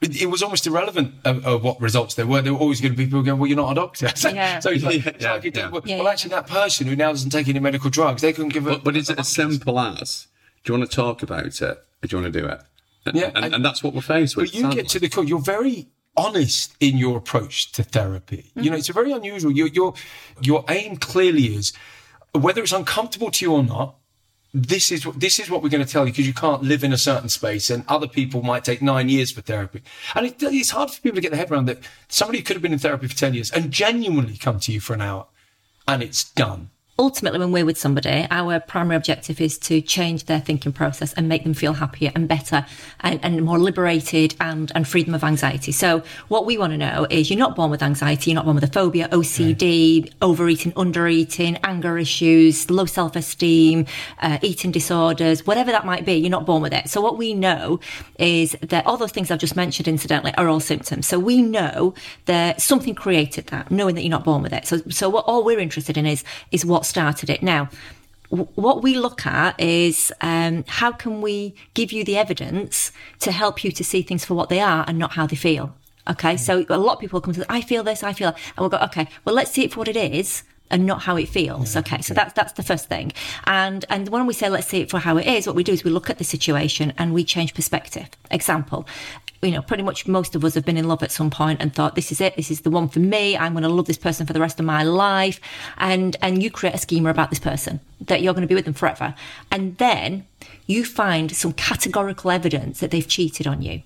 it, 0.01 0.21
it 0.21 0.25
was 0.27 0.43
almost 0.43 0.67
irrelevant 0.67 1.15
of, 1.25 1.45
of 1.45 1.63
what 1.63 1.81
results 1.81 2.15
there 2.15 2.27
were. 2.27 2.41
There 2.41 2.53
were 2.53 2.59
always 2.59 2.79
going 2.79 2.93
to 2.93 2.97
be 2.97 3.05
people 3.05 3.24
going, 3.24 3.39
"Well, 3.39 3.47
you're 3.47 3.57
not 3.57 3.71
a 3.71 3.75
doctor." 3.75 4.09
So, 4.15 4.29
Yeah. 4.29 4.59
so 4.59 4.69
it's 4.71 4.83
like, 4.83 5.03
Yeah, 5.05 5.12
it's 5.12 5.25
like 5.25 5.55
yeah. 5.55 5.69
well, 5.69 5.81
Yeah, 5.85 5.95
well, 5.97 6.05
yeah. 6.05 6.12
actually, 6.12 6.29
that 6.31 6.47
person 6.47 6.88
who 6.88 6.95
now 6.95 7.12
doesn't 7.12 7.31
take 7.31 7.47
any 7.47 7.59
medical 7.59 7.89
drugs, 7.89 8.21
they 8.21 8.33
couldn't 8.33 8.53
give 8.53 8.67
a. 8.67 8.71
but, 8.71 8.83
but 8.83 8.95
is 8.95 9.09
it 9.09 9.19
as 9.19 9.27
simple 9.27 9.79
as? 9.79 10.27
Do 10.63 10.74
you 10.74 10.79
want 10.79 10.89
to 10.89 10.95
talk 10.95 11.24
about 11.24 11.45
it? 11.45 11.62
Or 11.62 11.77
do 12.07 12.15
you 12.17 12.21
want 12.21 12.33
to 12.33 12.39
do 12.39 12.47
it? 12.47 12.62
And, 13.05 13.15
Yeah, 13.15 13.31
and, 13.35 13.45
and- 13.45 13.55
and 13.55 13.65
that's 13.65 13.83
what 13.83 13.93
we're 13.93 14.01
faced 14.01 14.35
with. 14.35 14.47
But 14.47 14.55
you 14.55 14.62
sadly. 14.62 14.75
get 14.75 14.89
to 14.89 15.00
the 15.00 15.09
core. 15.09 15.24
You're 15.24 15.39
very 15.39 15.88
honest 16.17 16.75
in 16.79 16.97
your 16.97 17.17
approach 17.17 17.71
to 17.74 17.83
therapy. 17.83 18.51
You 18.55 18.62
mm-hmm. 18.62 18.71
know, 18.71 18.77
it's 18.77 18.89
a 18.89 18.93
very 18.93 19.12
unusual. 19.12 19.51
Your 19.51 19.67
your 19.67 19.93
your 20.41 20.63
aim 20.69 20.97
clearly 20.97 21.55
is 21.55 21.74
whether 22.33 22.62
it's 22.62 22.71
uncomfortable 22.71 23.31
to 23.31 23.45
you 23.45 23.53
or 23.53 23.63
not. 23.63 23.95
This 24.57 24.89
is 24.89 25.05
what 25.05 25.19
this 25.19 25.38
is 25.38 25.50
what 25.50 25.62
we're 25.62 25.67
going 25.67 25.85
to 25.85 25.91
tell 25.91 26.05
you 26.05 26.13
because 26.13 26.25
you 26.25 26.33
can't 26.33 26.63
live 26.63 26.81
in 26.81 26.93
a 26.93 26.97
certain 26.97 27.27
space, 27.27 27.69
and 27.69 27.83
other 27.89 28.07
people 28.07 28.41
might 28.41 28.63
take 28.63 28.81
nine 28.81 29.09
years 29.09 29.29
for 29.29 29.41
therapy. 29.41 29.81
And 30.15 30.25
it, 30.27 30.41
it's 30.41 30.69
hard 30.69 30.91
for 30.91 31.01
people 31.01 31.17
to 31.17 31.21
get 31.21 31.31
their 31.31 31.39
head 31.39 31.51
around 31.51 31.65
that 31.65 31.79
somebody 32.07 32.41
could 32.41 32.55
have 32.55 32.63
been 32.63 32.71
in 32.71 32.79
therapy 32.79 33.07
for 33.07 33.17
ten 33.17 33.33
years 33.33 33.51
and 33.51 33.69
genuinely 33.69 34.38
come 34.38 34.62
to 34.62 34.71
you 34.71 34.79
for 34.79 34.93
an 34.93 35.01
hour, 35.01 35.25
and 35.89 36.01
it's 36.01 36.31
done. 36.31 36.69
Ultimately 36.97 37.39
when 37.39 37.51
we're 37.51 37.65
with 37.65 37.77
somebody 37.77 38.25
our 38.31 38.59
primary 38.59 38.95
objective 38.95 39.41
is 39.41 39.57
to 39.57 39.81
change 39.81 40.25
their 40.25 40.39
thinking 40.39 40.71
process 40.71 41.11
and 41.13 41.27
make 41.27 41.43
them 41.43 41.53
feel 41.53 41.73
happier 41.73 42.09
and 42.15 42.27
better 42.27 42.65
and, 43.01 43.19
and 43.21 43.43
more 43.43 43.59
liberated 43.59 44.33
and 44.39 44.71
and 44.75 44.87
free 44.87 45.03
them 45.03 45.13
of 45.13 45.23
anxiety. 45.23 45.71
So 45.71 46.03
what 46.29 46.45
we 46.45 46.57
want 46.57 46.71
to 46.71 46.77
know 46.77 47.05
is 47.09 47.29
you're 47.29 47.39
not 47.39 47.55
born 47.55 47.69
with 47.69 47.83
anxiety 47.83 48.31
you're 48.31 48.35
not 48.35 48.45
born 48.45 48.55
with 48.55 48.63
a 48.63 48.71
phobia 48.71 49.09
ocd 49.09 50.13
overeating 50.21 50.71
undereating 50.73 51.59
anger 51.63 51.97
issues 51.97 52.69
low 52.69 52.85
self-esteem 52.85 53.85
uh, 54.21 54.37
eating 54.41 54.71
disorders 54.71 55.45
whatever 55.45 55.71
that 55.71 55.85
might 55.85 56.05
be 56.05 56.13
you're 56.13 56.29
not 56.29 56.45
born 56.45 56.61
with 56.61 56.73
it. 56.73 56.89
So 56.89 57.01
what 57.01 57.17
we 57.17 57.33
know 57.33 57.81
is 58.17 58.55
that 58.61 58.85
all 58.85 58.95
those 58.95 59.11
things 59.11 59.31
i've 59.31 59.39
just 59.39 59.57
mentioned 59.57 59.87
incidentally 59.89 60.33
are 60.35 60.47
all 60.47 60.61
symptoms. 60.61 61.07
So 61.07 61.19
we 61.19 61.41
know 61.41 61.93
that 62.25 62.61
something 62.61 62.95
created 62.95 63.47
that 63.47 63.69
knowing 63.69 63.95
that 63.95 64.01
you're 64.01 64.09
not 64.09 64.23
born 64.23 64.41
with 64.41 64.53
it. 64.53 64.65
So 64.65 64.77
so 64.89 65.09
what 65.09 65.25
all 65.25 65.43
we're 65.43 65.59
interested 65.59 65.97
in 65.97 66.05
is 66.05 66.23
is 66.51 66.65
started 66.86 67.30
it. 67.30 67.44
Now 67.44 67.70
what 68.30 68.82
we 68.82 68.96
look 68.96 69.25
at 69.25 69.60
is 69.60 70.12
um, 70.20 70.65
how 70.68 70.92
can 70.92 71.22
we 71.22 71.56
give 71.74 71.92
you 71.92 72.04
the 72.04 72.18
evidence 72.18 72.92
to 73.20 73.32
help 73.32 73.63
you 73.63 73.72
to 73.72 73.84
see 73.84 74.01
things 74.01 74.25
for 74.25 74.34
what 74.34 74.50
they 74.50 74.60
are 74.60 74.84
and 74.88 74.98
not 74.98 75.13
how 75.13 75.27
they 75.27 75.36
feel? 75.36 75.75
Okay 76.08 76.38
so 76.38 76.65
a 76.70 76.77
lot 76.77 76.94
of 76.94 77.00
people 77.00 77.20
come 77.20 77.34
to 77.34 77.44
i 77.51 77.62
feel 77.62 77.82
this 77.84 78.04
i 78.04 78.13
feel 78.13 78.30
and 78.30 78.60
we'll 78.60 78.70
go 78.70 78.77
okay 78.77 79.08
well 79.24 79.34
let's 79.34 79.50
see 79.50 79.63
it 79.63 79.74
for 79.74 79.80
what 79.80 79.88
it 79.88 79.98
is 79.98 80.44
and 80.69 80.86
not 80.86 81.03
how 81.03 81.15
it 81.15 81.29
feels. 81.29 81.75
okay, 81.75 82.01
so 82.01 82.13
that's 82.13 82.34
that's 82.34 82.53
the 82.53 82.63
first 82.63 82.88
thing. 82.88 83.12
And 83.45 83.86
and 83.89 84.10
when 84.10 84.25
we 84.25 84.34
say 84.34 84.50
let's 84.50 84.67
see 84.67 84.81
it 84.81 84.89
for 84.89 85.00
how 85.00 85.17
it 85.17 85.27
is, 85.27 85.48
what 85.48 85.55
we 85.55 85.63
do 85.63 85.72
is 85.74 85.84
we 85.84 85.91
look 85.91 86.10
at 86.10 86.17
the 86.17 86.24
situation 86.24 86.93
and 86.98 87.13
we 87.13 87.24
change 87.24 87.53
perspective. 87.53 88.10
Example, 88.31 88.88
you 89.41 89.51
know, 89.51 89.62
pretty 89.62 89.84
much 89.84 90.07
most 90.07 90.36
of 90.36 90.43
us 90.43 90.55
have 90.55 90.65
been 90.65 90.77
in 90.77 90.88
love 90.88 91.03
at 91.03 91.12
some 91.12 91.29
point 91.29 91.62
and 91.62 91.74
thought 91.74 91.95
this 91.95 92.12
is 92.12 92.19
it, 92.19 92.36
this 92.36 92.50
is 92.50 92.62
the 92.62 92.72
one 92.72 92.89
for 92.89 93.00
me. 93.00 93.38
I'm 93.38 93.53
going 93.53 93.63
to 93.63 93.69
love 93.69 93.86
this 93.86 93.98
person 93.98 94.25
for 94.25 94.34
the 94.34 94.39
rest 94.39 94.60
of 94.60 94.65
my 94.65 94.84
life, 94.84 95.39
and 95.77 96.15
and 96.22 96.41
you 96.41 96.50
create 96.50 96.75
a 96.75 96.79
schema 96.79 97.10
about 97.10 97.29
this 97.29 97.39
person 97.39 97.79
that 98.01 98.22
you're 98.22 98.34
going 98.34 98.41
to 98.41 98.48
be 98.48 98.55
with 98.55 98.65
them 98.65 98.74
forever, 98.74 99.15
and 99.51 99.77
then 99.77 100.25
you 100.65 100.84
find 100.84 101.31
some 101.31 101.53
categorical 101.53 102.31
evidence 102.31 102.79
that 102.79 102.91
they've 102.91 103.07
cheated 103.07 103.48
on 103.48 103.62
you. 103.62 103.84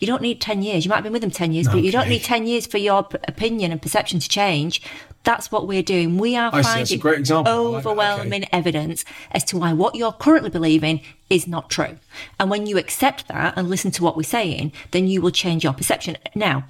You 0.00 0.06
don't 0.06 0.22
need 0.22 0.40
10 0.40 0.62
years. 0.62 0.84
You 0.84 0.88
might 0.88 0.96
have 0.96 1.04
been 1.04 1.12
with 1.12 1.22
them 1.22 1.30
10 1.30 1.52
years, 1.52 1.68
but 1.68 1.82
you 1.82 1.92
don't 1.92 2.08
need 2.08 2.22
10 2.22 2.46
years 2.46 2.66
for 2.66 2.78
your 2.78 3.04
p- 3.04 3.18
opinion 3.28 3.72
and 3.72 3.80
perception 3.80 4.20
to 4.20 4.28
change. 4.28 4.82
That's 5.24 5.50
what 5.50 5.66
we're 5.66 5.82
doing. 5.82 6.18
We 6.18 6.36
are 6.36 6.50
I 6.54 6.62
finding 6.62 7.00
example. 7.00 7.70
Like 7.72 7.78
overwhelming 7.86 8.44
evidence 8.52 9.04
as 9.30 9.42
to 9.44 9.58
why 9.58 9.72
what 9.72 9.94
you're 9.94 10.12
currently 10.12 10.50
believing 10.50 11.00
is 11.30 11.46
not 11.46 11.70
true. 11.70 11.98
And 12.38 12.50
when 12.50 12.66
you 12.66 12.76
accept 12.76 13.28
that 13.28 13.54
and 13.56 13.70
listen 13.70 13.90
to 13.92 14.02
what 14.02 14.16
we're 14.16 14.22
saying, 14.24 14.72
then 14.90 15.08
you 15.08 15.22
will 15.22 15.30
change 15.30 15.64
your 15.64 15.72
perception. 15.72 16.16
Now, 16.34 16.64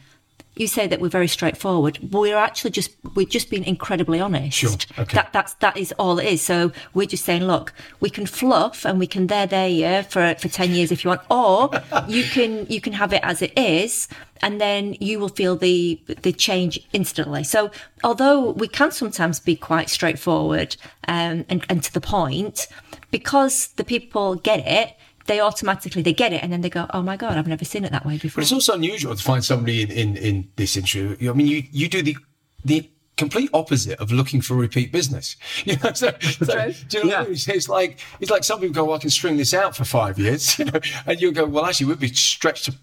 you 0.57 0.67
say 0.67 0.87
that 0.87 1.01
we're 1.01 1.09
very 1.09 1.29
straightforward. 1.29 1.99
We're 2.13 2.37
actually 2.37 2.71
just 2.71 2.91
we're 3.15 3.27
just 3.27 3.51
being 3.51 3.65
incredibly 3.65 4.21
honest. 4.21 4.59
Sure. 4.59 4.71
Okay. 4.99 5.15
That 5.15 5.33
that's 5.33 5.55
that 5.55 5.77
is 5.77 5.93
all 5.99 6.19
it 6.19 6.27
is. 6.27 6.43
So 6.43 6.73
we're 6.95 7.07
just 7.07 7.25
saying, 7.25 7.45
look, 7.45 7.73
we 8.01 8.11
can 8.11 8.27
fluff 8.27 8.85
and 8.85 8.99
we 8.99 9.07
can 9.07 9.27
there 9.27 9.47
there 9.47 9.69
you 9.69 10.03
for 10.05 10.35
for 10.39 10.49
ten 10.49 10.71
years 10.71 10.93
if 10.93 11.05
you 11.05 11.09
want, 11.09 11.23
or 11.31 11.71
you 12.09 12.25
can 12.25 12.67
you 12.69 12.81
can 12.81 12.93
have 12.93 13.13
it 13.13 13.21
as 13.23 13.43
it 13.43 13.57
is, 13.59 14.09
and 14.43 14.61
then 14.61 14.97
you 15.01 15.19
will 15.19 15.29
feel 15.29 15.57
the 15.57 16.01
the 16.23 16.33
change 16.33 16.81
instantly. 16.93 17.45
So 17.45 17.71
although 18.05 18.51
we 18.53 18.69
can 18.69 18.93
sometimes 18.93 19.41
be 19.41 19.57
quite 19.57 19.91
straightforward 19.91 20.77
um, 21.09 21.45
and 21.49 21.65
and 21.69 21.83
to 21.83 21.93
the 21.93 22.01
point, 22.01 22.69
because 23.11 23.69
the 23.77 23.85
people 23.85 24.37
get 24.37 24.61
it. 24.67 24.97
They 25.27 25.41
automatically 25.41 26.03
they 26.03 26.13
get 26.13 26.33
it 26.33 26.43
and 26.43 26.53
then 26.53 26.61
they 26.61 26.71
go, 26.71 26.87
oh 26.93 27.03
my 27.03 27.17
god, 27.17 27.39
I've 27.39 27.47
never 27.47 27.65
seen 27.65 27.85
it 27.85 27.93
that 27.93 28.05
way 28.05 28.19
before. 28.19 28.41
But 28.41 28.45
it's 28.45 28.53
also 28.53 28.75
unusual 28.75 29.15
to 29.15 29.23
find 29.23 29.45
somebody 29.45 29.83
in, 29.83 29.91
in, 29.91 30.17
in 30.17 30.51
this 30.57 30.77
industry. 30.77 31.29
I 31.29 31.33
mean, 31.33 31.47
you, 31.47 31.63
you 31.71 31.89
do 31.89 32.03
the 32.03 32.17
the 32.65 32.91
complete 33.17 33.51
opposite 33.53 33.99
of 34.01 34.11
looking 34.11 34.41
for 34.41 34.55
repeat 34.55 34.93
business. 34.93 35.37
You 35.65 35.77
know, 35.83 35.93
so, 35.93 36.13
so 36.21 36.73
do 36.89 36.99
you 36.99 37.05
know 37.05 37.11
what 37.11 37.19
I 37.19 37.23
mean? 37.25 37.33
It's, 37.33 37.49
it's 37.49 37.69
like 37.69 38.01
it's 38.21 38.31
like 38.31 38.45
some 38.45 38.61
people 38.61 38.75
go, 38.75 38.85
well, 38.85 38.97
I 38.97 38.99
can 38.99 39.11
string 39.11 39.37
this 39.37 39.55
out 39.55 39.75
for 39.77 39.85
five 39.85 40.19
years, 40.19 40.59
you 40.59 40.67
know, 40.67 40.81
and 41.07 41.21
you'll 41.21 41.33
go, 41.33 41.47
well, 41.47 41.65
actually, 41.65 41.87
we'd 41.87 42.01
be 42.01 42.09
stretched 42.09 42.67
to 42.67 42.75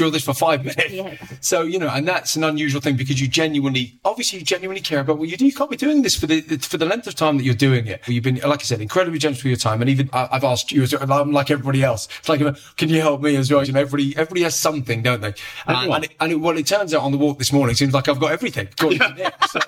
drill 0.00 0.10
this 0.10 0.24
for 0.24 0.32
five 0.32 0.64
minutes. 0.64 0.90
Yeah. 0.90 1.14
So 1.42 1.62
you 1.62 1.78
know, 1.78 1.88
and 1.88 2.08
that's 2.08 2.34
an 2.34 2.42
unusual 2.44 2.80
thing 2.80 2.96
because 2.96 3.20
you 3.20 3.28
genuinely, 3.28 4.00
obviously, 4.02 4.38
you 4.38 4.44
genuinely 4.46 4.80
care 4.80 5.00
about 5.00 5.18
what 5.18 5.28
you 5.28 5.36
do. 5.36 5.44
You 5.44 5.52
can't 5.52 5.70
be 5.70 5.76
doing 5.76 6.00
this 6.00 6.14
for 6.18 6.26
the 6.26 6.40
for 6.70 6.78
the 6.78 6.86
length 6.86 7.06
of 7.06 7.14
time 7.14 7.36
that 7.36 7.44
you're 7.44 7.54
doing 7.54 7.86
it. 7.86 8.00
You've 8.08 8.24
been, 8.24 8.36
like 8.36 8.60
I 8.60 8.64
said, 8.64 8.80
incredibly 8.80 9.18
generous 9.18 9.44
with 9.44 9.50
your 9.50 9.56
time, 9.58 9.82
and 9.82 9.90
even 9.90 10.08
I, 10.14 10.28
I've 10.32 10.44
asked 10.44 10.72
you, 10.72 10.82
as 10.84 10.94
I'm 10.94 11.32
like 11.32 11.50
everybody 11.50 11.84
else. 11.84 12.08
It's 12.20 12.28
like, 12.30 12.40
can 12.78 12.88
you 12.88 13.00
help 13.02 13.20
me 13.20 13.36
as 13.36 13.52
well? 13.52 13.62
You 13.62 13.72
know, 13.74 13.80
everybody 13.80 14.16
everybody 14.16 14.42
has 14.44 14.56
something, 14.56 15.02
don't 15.02 15.20
they? 15.20 15.34
And, 15.66 15.92
and, 15.92 16.04
it, 16.04 16.12
and 16.18 16.32
it, 16.32 16.36
well, 16.36 16.56
it 16.56 16.66
turns 16.66 16.94
out 16.94 17.02
on 17.02 17.12
the 17.12 17.18
walk 17.18 17.38
this 17.38 17.52
morning, 17.52 17.72
it 17.72 17.76
seems 17.76 17.92
like 17.92 18.08
I've 18.08 18.20
got 18.20 18.32
everything. 18.32 18.68
according 18.72 19.00
to 19.00 19.32
So, 19.48 19.60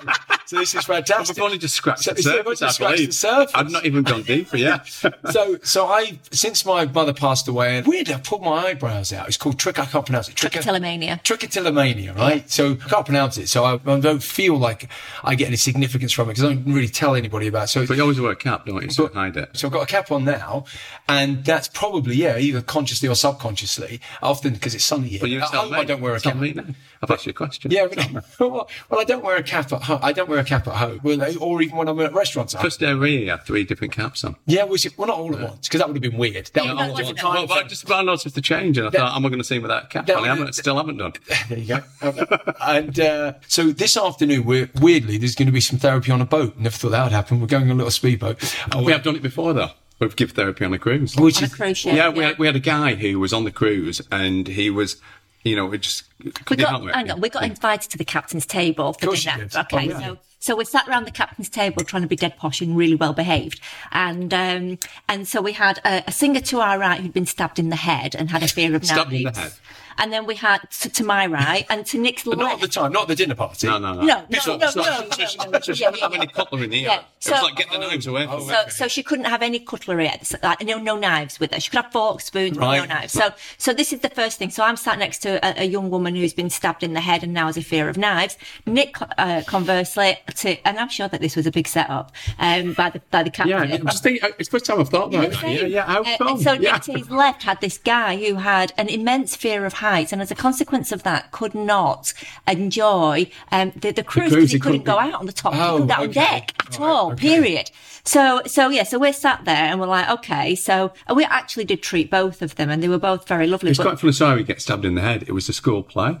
so 0.47 0.57
this 0.57 0.73
is 0.73 0.83
fantastic. 0.85 1.37
We've 1.37 1.43
only 1.45 1.57
just 1.59 1.75
scratched 1.75 2.03
So- 2.05 2.13
the 2.13 2.23
surface, 2.23 2.61
only 2.61 2.69
I 2.69 2.73
scratched 2.73 2.95
believe. 2.95 3.09
the 3.09 3.13
surface. 3.13 3.51
I've 3.55 3.71
not 3.71 3.85
even 3.85 4.03
gone 4.03 4.23
deeper 4.23 4.57
yet. 4.57 4.87
so, 5.31 5.57
so 5.63 5.87
I, 5.87 6.17
since 6.31 6.65
my 6.65 6.85
mother 6.85 7.13
passed 7.13 7.47
away, 7.47 7.77
and 7.77 7.85
weird, 7.87 8.09
I 8.09 8.19
pulled 8.19 8.41
my 8.43 8.65
eyebrows 8.67 9.13
out. 9.13 9.27
It's 9.27 9.37
called 9.37 9.59
trick. 9.59 9.77
I 9.79 9.85
can't 9.85 10.05
pronounce 10.05 10.22
it. 10.29 10.35
Trick- 10.35 10.53
Trichotillomania. 10.53 11.21
Trichotillomania, 11.23 12.15
right? 12.17 12.49
So 12.49 12.71
I 12.71 12.89
can't 12.89 13.05
pronounce 13.05 13.37
it. 13.37 13.47
So 13.49 13.63
I, 13.63 13.73
I 13.85 13.99
don't 13.99 14.21
feel 14.23 14.57
like 14.57 14.89
I 15.23 15.35
get 15.35 15.47
any 15.47 15.55
significance 15.57 16.11
from 16.11 16.29
it 16.29 16.33
because 16.33 16.43
I 16.43 16.53
don't 16.53 16.73
really 16.73 16.87
tell 16.87 17.15
anybody 17.15 17.47
about 17.47 17.65
it. 17.65 17.67
So, 17.69 17.85
but 17.87 17.95
you 17.97 18.01
always 18.03 18.19
wear 18.19 18.31
a 18.31 18.35
cap, 18.35 18.65
don't 18.65 18.81
you? 18.83 18.89
So 18.89 19.07
hide 19.07 19.37
it. 19.37 19.49
so 19.57 19.67
I've 19.67 19.73
got 19.73 19.83
a 19.83 19.87
cap 19.87 20.11
on 20.11 20.25
now, 20.25 20.65
and 21.07 21.43
that's 21.45 21.67
probably, 21.67 22.15
yeah, 22.15 22.37
either 22.37 22.61
consciously 22.61 23.07
or 23.09 23.15
subconsciously, 23.15 23.99
often 24.21 24.53
because 24.53 24.75
it's 24.75 24.83
sunny 24.83 25.09
here. 25.09 25.19
But 25.19 25.29
you 25.29 25.39
At 25.41 25.49
home, 25.49 25.71
me. 25.71 25.77
I 25.77 25.83
don't 25.83 26.01
wear 26.01 26.15
a 26.15 26.19
cap. 26.19 26.35
me 26.35 26.53
now. 26.53 26.63
I've 27.01 27.11
asked 27.11 27.25
you 27.25 27.31
a 27.31 27.33
question. 27.33 27.71
Yeah, 27.71 27.87
but, 27.87 28.23
well, 28.39 28.67
I 28.97 29.03
don't 29.03 29.23
wear 29.23 29.35
a 29.37 29.43
cap 29.43 29.71
at 29.73 29.83
home. 29.83 29.99
I 30.01 30.13
don't 30.13 30.29
wear 30.29 30.39
a 30.39 30.43
cap 30.43 30.67
at 30.67 30.75
home, 30.75 30.99
Well, 31.03 31.21
or 31.41 31.61
even 31.61 31.77
when 31.77 31.87
I'm 31.89 31.99
at 31.99 32.13
restaurants. 32.13 32.53
First 32.53 32.79
day 32.79 32.93
really 32.93 33.25
the 33.25 33.31
had 33.31 33.43
three 33.45 33.63
different 33.63 33.93
caps 33.93 34.23
on. 34.23 34.35
Yeah, 34.45 34.63
was 34.63 34.85
it? 34.85 34.97
Well, 34.97 35.07
not 35.07 35.17
all 35.17 35.35
at 35.35 35.41
once 35.41 35.67
because 35.67 35.79
that 35.79 35.87
would 35.87 35.95
have 36.01 36.01
been 36.11 36.17
weird. 36.19 36.49
That 36.53 36.63
Yeah, 36.65 36.71
would 36.73 36.79
have 36.79 36.87
been 36.89 36.97
wasn't 36.97 37.19
time 37.19 37.33
Well, 37.33 37.47
but 37.47 37.57
I 37.57 37.63
for- 37.63 37.69
just 37.69 37.91
I 37.91 38.01
noticed 38.03 38.35
the 38.35 38.41
change, 38.41 38.77
and 38.77 38.87
I 38.87 38.89
thought, 38.91 39.15
am 39.15 39.25
I 39.25 39.29
going 39.29 39.39
to 39.39 39.43
see 39.43 39.55
him 39.57 39.63
without 39.63 39.85
a 39.85 39.87
cap 39.87 40.02
that- 40.07 40.17
I 40.17 40.27
haven't, 40.27 40.53
still 40.53 40.77
haven't 40.77 40.97
done. 40.97 41.13
There 41.49 41.57
you 41.59 41.67
go. 42.01 42.39
and 42.61 42.99
uh, 42.99 43.33
so 43.47 43.71
this 43.71 43.97
afternoon, 43.97 44.45
we're 44.45 44.69
weirdly 44.81 45.17
there's 45.17 45.35
going 45.35 45.47
to 45.47 45.51
be 45.51 45.61
some 45.61 45.79
therapy 45.79 46.11
on 46.11 46.21
a 46.21 46.25
boat. 46.25 46.57
Never 46.57 46.75
thought 46.75 46.89
that 46.89 47.03
would 47.03 47.11
happen. 47.11 47.39
We're 47.41 47.47
going 47.47 47.65
on 47.65 47.71
a 47.71 47.75
little 47.75 47.91
speedboat. 47.91 48.41
We 48.75 48.91
have 48.91 49.03
done 49.03 49.15
it 49.15 49.21
before, 49.21 49.53
though. 49.53 49.71
We've 49.99 50.15
given 50.15 50.35
therapy 50.35 50.65
on 50.65 50.73
a 50.73 50.79
cruise. 50.79 51.15
which 51.15 51.37
On 51.37 51.43
a 51.43 51.45
is 51.45 51.55
cruise 51.55 51.77
ship. 51.77 51.95
Yeah, 51.95 52.09
we 52.09 52.23
had, 52.23 52.37
we 52.37 52.45
had 52.47 52.55
a 52.55 52.59
guy 52.59 52.95
who 52.95 53.19
was 53.19 53.31
on 53.31 53.43
the 53.45 53.51
cruise, 53.51 54.01
and 54.11 54.47
he 54.47 54.69
was, 54.69 54.97
you 55.43 55.55
know, 55.55 55.71
it 55.71 55.79
just. 55.81 56.03
We 56.23 56.31
could 56.31 56.59
you 56.59 56.65
help 56.65 56.83
got, 56.85 56.95
hang 56.95 57.11
on, 57.11 57.21
we 57.21 57.29
got 57.29 57.43
invited 57.43 57.89
to 57.91 57.97
the 57.97 58.05
captain's 58.05 58.45
table 58.45 58.93
for 58.93 59.07
course 59.07 59.23
dinner. 59.23 59.45
did. 59.45 59.55
Okay, 59.55 59.77
Oh, 59.93 59.99
yeah. 59.99 60.07
so 60.07 60.17
so 60.39 60.55
we 60.57 60.65
sat 60.65 60.85
around 60.89 61.05
the 61.05 61.11
captain's 61.11 61.47
table 61.47 61.85
trying 61.85 62.01
to 62.01 62.07
be 62.07 62.17
dead 62.17 62.35
posh 62.37 62.59
and 62.59 62.75
really 62.75 62.95
well 62.95 63.13
behaved, 63.13 63.61
and 63.93 64.33
um, 64.33 64.77
and 65.07 65.25
so 65.27 65.41
we 65.41 65.53
had 65.53 65.79
a, 65.85 66.03
a 66.07 66.11
singer 66.11 66.41
to 66.41 66.59
our 66.59 66.77
right 66.79 66.99
who'd 66.99 67.13
been 67.13 67.25
stabbed 67.25 67.59
in 67.59 67.69
the 67.69 67.77
head 67.77 68.13
and 68.13 68.29
had 68.29 68.43
a 68.43 68.47
fear 68.49 68.75
of 68.75 68.83
Stabbed 68.83 69.13
in 69.13 69.19
the 69.19 69.23
knives. 69.25 69.37
head? 69.37 69.51
And 69.97 70.11
then 70.11 70.25
we 70.25 70.35
had 70.35 70.59
to, 70.81 70.89
to 70.89 71.03
my 71.03 71.25
right 71.27 71.65
and 71.69 71.85
to 71.87 71.97
Nick's 71.99 72.23
but 72.23 72.37
left. 72.37 72.41
not 72.41 72.53
at 72.55 72.61
the 72.61 72.67
time, 72.67 72.91
not 72.91 73.07
the 73.07 73.15
dinner 73.15 73.35
party. 73.35 73.67
No, 73.67 73.77
no, 73.79 73.93
no. 73.93 74.01
No, 74.01 74.05
no, 74.05 74.25
It's 74.29 74.47
no, 74.47 74.53
not- 74.57 74.59
no, 74.61 74.67
it's 74.67 74.75
no, 74.75 74.81
not- 74.83 74.89
no, 75.37 75.43
no, 75.45 75.51
no. 75.51 75.59
just 75.59 75.79
Yeah, 75.79 75.89
don't 75.89 75.97
yeah, 75.99 76.03
have 76.03 76.13
any 76.13 76.27
cutlery 76.27 76.67
near. 76.67 76.81
Yeah, 76.87 76.99
it 76.99 77.05
so- 77.19 77.31
was 77.33 77.41
like 77.43 77.55
get 77.55 77.71
the 77.71 77.77
knives 77.77 78.07
away 78.07 78.25
from 78.25 78.41
So, 78.41 78.63
so 78.69 78.87
she 78.87 79.03
couldn't 79.03 79.25
have 79.25 79.41
any 79.41 79.59
cutlery, 79.59 80.07
at 80.07 80.21
the- 80.21 80.39
like, 80.43 80.63
no, 80.63 80.77
no 80.79 80.97
knives 80.97 81.39
with 81.39 81.53
her. 81.53 81.59
She 81.59 81.69
could 81.69 81.83
have 81.83 81.91
forks, 81.91 82.25
spoons, 82.25 82.57
but 82.57 82.71
no 82.75 82.85
knives. 82.85 83.13
So, 83.13 83.29
so 83.57 83.73
this 83.73 83.93
is 83.93 83.99
the 84.01 84.09
first 84.09 84.37
thing. 84.39 84.49
So 84.49 84.63
I'm 84.63 84.75
sat 84.77 84.99
next 84.99 85.19
to 85.19 85.43
a, 85.45 85.63
a 85.63 85.65
young 85.65 85.89
woman 85.89 86.15
who's 86.15 86.33
been 86.33 86.49
stabbed 86.49 86.83
in 86.83 86.93
the 86.93 87.01
head 87.01 87.23
and 87.23 87.33
now 87.33 87.47
has 87.47 87.57
a 87.57 87.61
fear 87.61 87.89
of 87.89 87.97
knives. 87.97 88.37
Nick, 88.65 88.95
uh, 89.17 89.41
conversely, 89.47 90.17
to, 90.35 90.57
and 90.67 90.77
I'm 90.79 90.89
sure 90.89 91.07
that 91.07 91.21
this 91.21 91.35
was 91.35 91.45
a 91.47 91.51
big 91.51 91.67
setup 91.67 92.11
um, 92.39 92.73
by 92.73 92.89
the 92.89 93.01
by 93.11 93.23
the 93.23 93.29
captain. 93.29 93.49
Yeah, 93.69 93.75
I'm 93.75 93.85
just 93.87 94.03
thinking, 94.03 94.29
it's 94.39 94.49
the 94.49 94.51
first 94.51 94.65
time 94.65 94.79
I've 94.79 94.89
thought 94.89 95.11
that. 95.11 95.41
Yeah, 95.43 95.65
yeah, 95.65 95.85
how 95.85 96.01
Uh, 96.01 96.17
come? 96.17 96.27
and 96.29 96.41
so 96.41 96.53
yeah. 96.53 96.73
Nick 96.73 96.81
to 96.83 96.93
his 96.93 97.09
left 97.09 97.43
had 97.43 97.61
this 97.61 97.77
guy 97.77 98.17
who 98.17 98.35
had 98.35 98.73
an 98.77 98.89
immense 98.89 99.35
fear 99.35 99.65
of 99.65 99.73
heights, 99.83 100.11
and 100.13 100.21
as 100.21 100.31
a 100.31 100.35
consequence 100.35 100.91
of 100.91 101.03
that, 101.03 101.31
could 101.31 101.53
not 101.53 102.13
enjoy 102.47 103.29
um, 103.51 103.71
the, 103.75 103.91
the 103.91 104.03
cruise 104.03 104.31
cruise, 104.31 104.33
because 104.33 104.51
he 104.51 104.57
he 104.57 104.59
couldn't 104.59 104.79
couldn't 104.85 104.93
go 104.95 104.99
out 104.99 105.19
on 105.19 105.25
the 105.25 105.33
top, 105.33 105.53
he 105.53 105.59
Oh, 105.59 105.73
couldn't 105.73 105.87
go 105.87 105.93
out 105.93 105.99
on 106.03 106.11
deck 106.11 106.53
at 106.59 106.79
Right, 106.79 106.87
all. 106.89 107.11
okay. 107.13 107.27
Period. 107.27 107.71
So, 108.05 108.41
so 108.45 108.69
yeah, 108.69 108.83
so 108.83 108.99
we're 108.99 109.13
sat 109.13 109.45
there 109.45 109.55
and 109.69 109.79
we're 109.79 109.87
like, 109.87 110.09
okay, 110.09 110.55
so 110.55 110.93
and 111.07 111.15
we 111.15 111.23
actually 111.25 111.65
did 111.65 111.81
treat 111.81 112.09
both 112.09 112.41
of 112.41 112.55
them, 112.55 112.69
and 112.69 112.81
they 112.81 112.89
were 112.89 112.97
both 112.99 113.27
very 113.27 113.47
lovely. 113.47 113.69
It's 113.71 113.77
but- 113.77 113.83
quite 113.87 113.99
funny. 113.99 114.13
Sorry, 114.13 114.37
he 114.39 114.43
gets 114.43 114.63
stabbed 114.63 114.85
in 114.85 114.95
the 114.95 115.01
head. 115.01 115.23
It 115.27 115.31
was 115.33 115.47
a 115.49 115.53
school 115.53 115.83
play. 115.83 116.19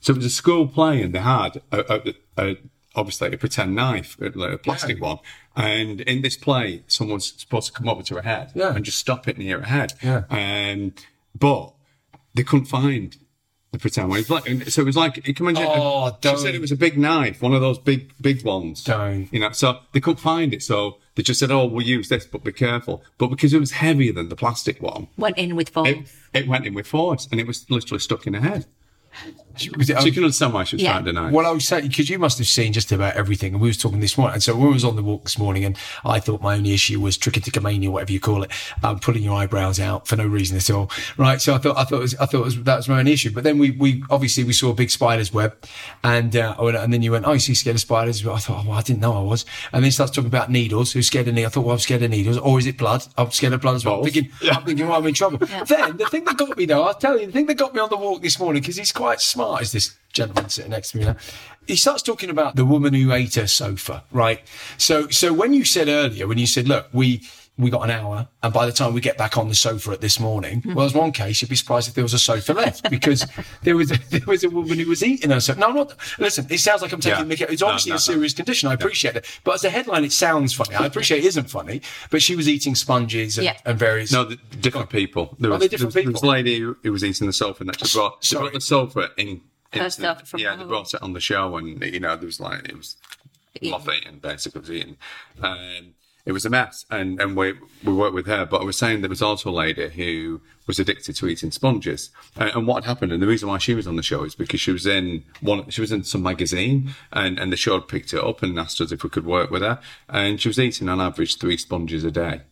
So 0.00 0.12
it 0.12 0.16
was 0.16 0.26
a 0.26 0.30
school 0.30 0.66
play, 0.66 1.00
and 1.02 1.14
they 1.14 1.20
had 1.20 1.62
a, 1.70 1.78
a, 1.94 2.14
a, 2.50 2.56
obviously 2.96 3.32
a 3.32 3.38
pretend 3.38 3.74
knife, 3.76 4.16
a, 4.20 4.30
like 4.36 4.52
a 4.52 4.58
plastic 4.58 5.00
one. 5.00 5.18
And 5.54 6.00
in 6.00 6.22
this 6.22 6.36
play, 6.36 6.82
someone's 6.88 7.32
supposed 7.40 7.68
to 7.68 7.72
come 7.72 7.88
over 7.88 8.02
to 8.02 8.14
her 8.16 8.22
head 8.22 8.50
Yeah. 8.54 8.74
and 8.74 8.84
just 8.84 8.98
stop 8.98 9.28
it 9.28 9.38
near 9.38 9.60
her 9.60 9.66
head. 9.66 9.92
Yeah. 10.02 10.24
Um, 10.28 10.94
but 11.38 11.72
they 12.34 12.42
couldn't 12.42 12.66
find 12.66 13.16
the 13.72 13.78
pretend 13.78 14.10
one. 14.10 14.18
It 14.18 14.30
like, 14.30 14.68
so 14.68 14.82
it 14.82 14.84
was 14.84 14.96
like, 14.96 15.26
you 15.26 15.34
can 15.34 15.48
imagine. 15.48 15.66
Uh, 15.66 15.74
oh, 15.74 16.10
she 16.10 16.16
don't. 16.20 16.38
said 16.38 16.54
it 16.54 16.60
was 16.60 16.72
a 16.72 16.76
big 16.76 16.98
knife, 16.98 17.40
one 17.40 17.54
of 17.54 17.60
those 17.62 17.78
big, 17.78 18.12
big 18.20 18.44
ones. 18.44 18.84
Don't. 18.84 19.32
You 19.32 19.40
know, 19.40 19.50
so 19.52 19.80
they 19.92 20.00
couldn't 20.00 20.20
find 20.20 20.52
it. 20.52 20.62
So 20.62 20.98
they 21.14 21.22
just 21.22 21.40
said, 21.40 21.50
oh, 21.50 21.66
we'll 21.66 21.86
use 21.86 22.08
this, 22.08 22.26
but 22.26 22.44
be 22.44 22.52
careful. 22.52 23.02
But 23.16 23.28
because 23.28 23.54
it 23.54 23.60
was 23.60 23.72
heavier 23.72 24.12
than 24.12 24.28
the 24.28 24.36
plastic 24.36 24.82
one, 24.82 25.08
went 25.16 25.38
in 25.38 25.56
with 25.56 25.70
force. 25.70 25.88
it, 25.88 26.06
it 26.34 26.48
went 26.48 26.66
in 26.66 26.74
with 26.74 26.86
force 26.86 27.26
and 27.30 27.40
it 27.40 27.46
was 27.46 27.68
literally 27.70 28.00
stuck 28.00 28.26
in 28.26 28.34
her 28.34 28.40
head. 28.40 28.66
Was 29.76 29.90
it- 29.90 29.98
So 30.00 30.06
you 30.06 30.12
can 30.12 30.24
understand 30.24 30.54
why 30.54 30.64
she 30.64 30.76
was 30.76 30.82
Yeah. 30.82 30.92
trying 30.92 31.04
to 31.04 31.12
deny. 31.12 31.30
Well, 31.30 31.46
I 31.46 31.50
was 31.50 31.66
saying 31.68 31.86
because 31.88 32.08
you 32.08 32.18
must 32.18 32.38
have 32.38 32.46
seen 32.46 32.72
just 32.72 32.90
about 32.90 33.14
everything, 33.16 33.52
and 33.52 33.60
we 33.60 33.68
was 33.68 33.76
talking 33.76 34.00
this 34.00 34.16
morning. 34.16 34.34
And 34.34 34.42
so 34.42 34.56
when 34.56 34.68
I 34.68 34.72
was 34.72 34.84
on 34.84 34.96
the 34.96 35.02
walk 35.02 35.24
this 35.24 35.38
morning, 35.38 35.64
and 35.64 35.76
I 36.04 36.20
thought 36.20 36.40
my 36.40 36.56
only 36.56 36.72
issue 36.72 36.98
was 37.00 37.18
trichotillomania, 37.18 37.90
whatever 37.90 38.12
you 38.12 38.20
call 38.20 38.42
it, 38.44 38.50
um, 38.82 38.98
pulling 38.98 39.22
your 39.22 39.34
eyebrows 39.34 39.78
out 39.78 40.08
for 40.08 40.16
no 40.16 40.26
reason 40.26 40.56
at 40.56 40.70
all, 40.70 40.90
right? 41.18 41.40
So 41.40 41.54
I 41.54 41.58
thought, 41.58 41.76
I 41.76 41.84
thought, 41.84 41.96
it 41.98 42.00
was, 42.00 42.14
I 42.16 42.26
thought 42.26 42.38
it 42.40 42.44
was, 42.44 42.62
that 42.62 42.76
was 42.76 42.88
my 42.88 42.98
only 43.00 43.12
issue. 43.12 43.30
But 43.30 43.44
then 43.44 43.58
we, 43.58 43.72
we 43.72 44.02
obviously 44.10 44.42
we 44.42 44.54
saw 44.54 44.70
a 44.70 44.74
big 44.74 44.90
spider's 44.90 45.34
web, 45.34 45.54
and 46.02 46.34
uh, 46.34 46.54
and 46.58 46.92
then 46.92 47.02
you 47.02 47.12
went, 47.12 47.26
oh, 47.26 47.32
you 47.32 47.38
see 47.38 47.54
scared 47.54 47.76
of 47.76 47.80
spiders? 47.82 48.26
I 48.26 48.36
thought, 48.38 48.64
oh, 48.64 48.68
well, 48.70 48.78
I 48.78 48.82
didn't 48.82 49.00
know 49.00 49.14
I 49.18 49.22
was. 49.22 49.44
And 49.72 49.82
then 49.82 49.88
he 49.88 49.90
starts 49.90 50.12
talking 50.12 50.28
about 50.28 50.50
needles. 50.50 50.92
Who's 50.92 51.08
scared 51.08 51.28
of 51.28 51.34
needles? 51.34 51.52
I 51.52 51.54
thought, 51.54 51.64
well, 51.66 51.74
I'm 51.74 51.78
scared 51.80 52.02
of 52.02 52.10
needles. 52.10 52.38
Or 52.38 52.58
is 52.58 52.66
it 52.66 52.78
blood? 52.78 53.04
I'm 53.18 53.30
scared 53.30 53.52
of 53.52 53.60
blood 53.60 53.76
as 53.76 53.84
well. 53.84 53.96
I'm 53.96 54.00
Both. 54.02 54.12
thinking, 54.14 54.32
I'm 54.50 54.64
thinking, 54.64 54.88
well, 54.88 54.98
I'm 54.98 55.06
in 55.06 55.12
trouble. 55.14 55.38
Then 55.66 55.98
the 55.98 56.06
thing 56.06 56.24
that 56.24 56.38
got 56.38 56.56
me 56.56 56.64
though, 56.64 56.84
I'll 56.84 56.94
tell 56.94 57.20
you, 57.20 57.26
the 57.26 57.32
thing 57.32 57.46
that 57.46 57.54
got 57.58 57.74
me 57.74 57.80
on 57.80 57.90
the 57.90 57.96
walk 57.98 58.22
this 58.22 58.38
morning 58.40 58.62
because 58.62 58.76
he's 58.76 58.92
quite 59.02 59.20
smart, 59.20 59.62
is 59.62 59.72
this 59.72 59.96
gentleman 60.12 60.48
sitting 60.48 60.70
next 60.70 60.92
to 60.92 60.98
me 60.98 61.04
now. 61.04 61.16
He 61.66 61.74
starts 61.74 62.04
talking 62.04 62.30
about 62.30 62.54
the 62.54 62.64
woman 62.64 62.94
who 62.94 63.12
ate 63.12 63.34
her 63.34 63.48
sofa, 63.48 64.04
right? 64.12 64.40
So, 64.78 65.08
so 65.08 65.32
when 65.32 65.52
you 65.52 65.64
said 65.64 65.88
earlier, 65.88 66.28
when 66.28 66.38
you 66.38 66.46
said, 66.46 66.68
look, 66.68 66.86
we, 66.92 67.22
we 67.62 67.70
got 67.70 67.82
an 67.82 67.90
hour, 67.90 68.28
and 68.42 68.52
by 68.52 68.66
the 68.66 68.72
time 68.72 68.92
we 68.94 69.00
get 69.00 69.16
back 69.16 69.38
on 69.38 69.48
the 69.48 69.54
sofa 69.54 69.92
at 69.92 70.00
this 70.00 70.18
morning, 70.20 70.62
well, 70.66 70.76
there's 70.78 70.94
one 70.94 71.12
case 71.12 71.40
you'd 71.40 71.48
be 71.48 71.56
surprised 71.56 71.88
if 71.88 71.94
there 71.94 72.04
was 72.04 72.14
a 72.14 72.18
sofa 72.18 72.52
left 72.52 72.90
because 72.90 73.26
there 73.62 73.76
was 73.76 73.88
there 73.90 74.20
was 74.26 74.44
a 74.44 74.50
woman 74.50 74.78
who 74.78 74.88
was 74.88 75.02
eating 75.02 75.30
her 75.30 75.40
sofa. 75.40 75.60
No, 75.60 75.68
I'm 75.68 75.74
not. 75.74 75.96
Listen, 76.18 76.46
it 76.50 76.58
sounds 76.58 76.82
like 76.82 76.92
I'm 76.92 77.00
taking 77.00 77.20
Yeah. 77.20 77.24
Mickey. 77.24 77.44
It's 77.44 77.62
obviously 77.62 77.90
no, 77.90 77.94
a 77.94 77.96
no. 77.96 78.00
serious 78.00 78.34
condition. 78.34 78.68
I 78.68 78.74
appreciate 78.74 79.16
it, 79.16 79.26
but 79.44 79.54
as 79.54 79.64
a 79.64 79.70
headline, 79.70 80.04
it 80.04 80.12
sounds 80.12 80.52
funny. 80.52 80.74
I 80.74 80.86
appreciate 80.86 81.18
it 81.24 81.26
isn't 81.26 81.48
funny, 81.50 81.82
but 82.10 82.20
she 82.22 82.36
was 82.36 82.48
eating 82.48 82.74
sponges 82.74 83.38
and, 83.38 83.44
Yeah. 83.46 83.56
and 83.64 83.78
various. 83.78 84.12
no, 84.12 84.24
the, 84.24 84.36
different 84.60 84.90
people. 84.90 85.36
There 85.38 85.50
was, 85.50 85.60
they're 85.60 85.68
different 85.68 85.92
there 85.94 86.02
was, 86.02 86.12
people. 86.12 86.20
there 86.20 86.28
was 86.28 86.34
a 86.34 86.42
lady 86.44 86.58
who, 86.60 86.76
who 86.82 86.92
was 86.92 87.04
eating 87.04 87.26
the 87.26 87.32
sofa 87.32 87.62
and 87.62 87.68
that 87.68 87.86
she 87.86 87.96
brought, 87.96 88.24
she 88.24 88.36
brought 88.36 88.52
the 88.52 88.60
sofa 88.60 89.10
in. 89.16 89.40
Her 89.72 89.84
in- 89.84 89.90
sofa 89.90 90.26
from 90.26 90.40
yeah, 90.40 90.50
they 90.50 90.58
home. 90.58 90.68
brought 90.68 90.92
it 90.92 91.02
on 91.02 91.12
the 91.14 91.20
show 91.20 91.56
and, 91.56 91.82
you 91.82 92.00
know, 92.00 92.14
there 92.16 92.26
was 92.26 92.38
like, 92.40 92.68
it 92.68 92.76
was 92.76 92.96
Yeah. 93.60 93.70
moth 93.70 93.88
eating, 93.88 94.18
basically, 94.18 94.60
was 94.60 94.70
eating. 94.70 94.96
Um, 95.42 95.94
it 96.24 96.32
was 96.32 96.44
a 96.44 96.50
mess. 96.50 96.84
And, 96.90 97.20
and 97.20 97.36
we, 97.36 97.54
we 97.84 97.92
worked 97.92 98.14
with 98.14 98.26
her, 98.26 98.46
but 98.46 98.60
I 98.60 98.64
was 98.64 98.76
saying 98.76 99.00
there 99.00 99.10
was 99.10 99.22
also 99.22 99.50
a 99.50 99.52
lady 99.52 99.88
who 99.88 100.40
was 100.66 100.78
addicted 100.78 101.16
to 101.16 101.26
eating 101.26 101.50
sponges. 101.50 102.10
Uh, 102.36 102.50
and 102.54 102.66
what 102.66 102.84
happened, 102.84 103.12
and 103.12 103.22
the 103.22 103.26
reason 103.26 103.48
why 103.48 103.58
she 103.58 103.74
was 103.74 103.86
on 103.86 103.96
the 103.96 104.02
show 104.02 104.22
is 104.24 104.34
because 104.34 104.60
she 104.60 104.70
was 104.70 104.86
in 104.86 105.24
one, 105.40 105.68
she 105.70 105.80
was 105.80 105.90
in 105.90 106.04
some 106.04 106.22
magazine 106.22 106.94
and, 107.12 107.38
and 107.38 107.52
the 107.52 107.56
show 107.56 107.74
had 107.74 107.88
picked 107.88 108.12
it 108.14 108.22
up 108.22 108.42
and 108.42 108.58
asked 108.58 108.80
us 108.80 108.92
if 108.92 109.02
we 109.02 109.10
could 109.10 109.26
work 109.26 109.50
with 109.50 109.62
her. 109.62 109.80
And 110.08 110.40
she 110.40 110.48
was 110.48 110.58
eating 110.58 110.88
on 110.88 111.00
average 111.00 111.38
three 111.38 111.56
sponges 111.56 112.04
a 112.04 112.10
day. 112.10 112.42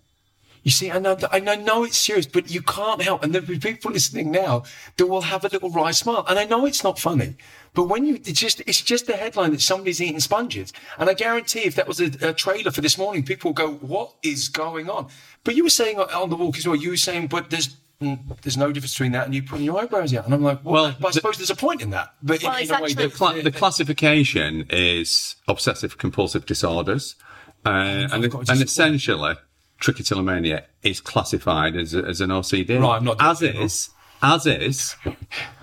You 0.62 0.70
see, 0.70 0.90
I 0.90 0.98
know, 0.98 1.16
I 1.32 1.40
know, 1.40 1.54
know 1.54 1.84
it's 1.84 1.96
serious, 1.96 2.26
but 2.26 2.50
you 2.50 2.60
can't 2.60 3.00
help. 3.00 3.24
And 3.24 3.34
there'll 3.34 3.48
be 3.48 3.58
people 3.58 3.90
listening 3.92 4.30
now 4.30 4.64
that 4.98 5.06
will 5.06 5.22
have 5.22 5.44
a 5.44 5.48
little 5.48 5.70
wry 5.70 5.90
smile. 5.90 6.24
And 6.28 6.38
I 6.38 6.44
know 6.44 6.66
it's 6.66 6.84
not 6.84 6.98
funny, 6.98 7.36
but 7.72 7.84
when 7.84 8.04
you, 8.04 8.16
it's 8.16 8.38
just, 8.38 8.60
it's 8.66 8.82
just 8.82 9.08
a 9.08 9.16
headline 9.16 9.52
that 9.52 9.62
somebody's 9.62 10.02
eating 10.02 10.20
sponges. 10.20 10.72
And 10.98 11.08
I 11.08 11.14
guarantee 11.14 11.60
if 11.60 11.76
that 11.76 11.88
was 11.88 11.98
a, 12.00 12.10
a 12.20 12.34
trailer 12.34 12.70
for 12.70 12.82
this 12.82 12.98
morning, 12.98 13.22
people 13.24 13.48
will 13.48 13.54
go, 13.54 13.72
what 13.74 14.12
is 14.22 14.48
going 14.50 14.90
on? 14.90 15.08
But 15.44 15.54
you 15.56 15.64
were 15.64 15.70
saying 15.70 15.98
on 15.98 16.28
the 16.28 16.36
walk 16.36 16.58
as 16.58 16.66
well, 16.66 16.76
you 16.76 16.90
were 16.90 16.96
saying, 16.98 17.28
but 17.28 17.48
there's, 17.48 17.76
mm, 18.02 18.18
there's 18.42 18.58
no 18.58 18.70
difference 18.70 18.92
between 18.92 19.12
that 19.12 19.24
and 19.24 19.34
you 19.34 19.42
putting 19.42 19.64
your 19.64 19.80
eyebrows 19.80 20.12
out. 20.12 20.26
And 20.26 20.34
I'm 20.34 20.42
like, 20.42 20.62
well, 20.62 20.74
Well, 20.74 20.96
but 21.00 21.06
I 21.06 21.10
the- 21.10 21.14
suppose 21.14 21.36
there's 21.38 21.48
a 21.48 21.56
point 21.56 21.80
in 21.80 21.88
that. 21.90 22.12
But 22.22 22.42
Well, 22.42 22.54
in, 22.58 22.64
in 22.64 22.70
a 22.70 22.72
way, 22.82 22.88
actually- 22.90 23.08
that, 23.08 23.14
Cla- 23.14 23.42
the 23.42 23.50
classification 23.50 24.66
is 24.68 25.36
obsessive 25.48 25.96
compulsive 25.96 26.44
disorders, 26.44 27.16
uh, 27.64 27.68
and, 28.12 28.24
and 28.24 28.60
essentially 28.62 29.36
trichotillomania 29.80 30.64
is 30.82 31.00
classified 31.00 31.76
as, 31.76 31.94
a, 31.94 32.04
as 32.04 32.20
an 32.20 32.30
OCD. 32.30 32.80
Right, 32.80 32.96
I'm 32.96 33.04
not 33.04 33.16
as 33.20 33.42
is 33.42 33.90
as 34.22 34.44
is 34.46 34.96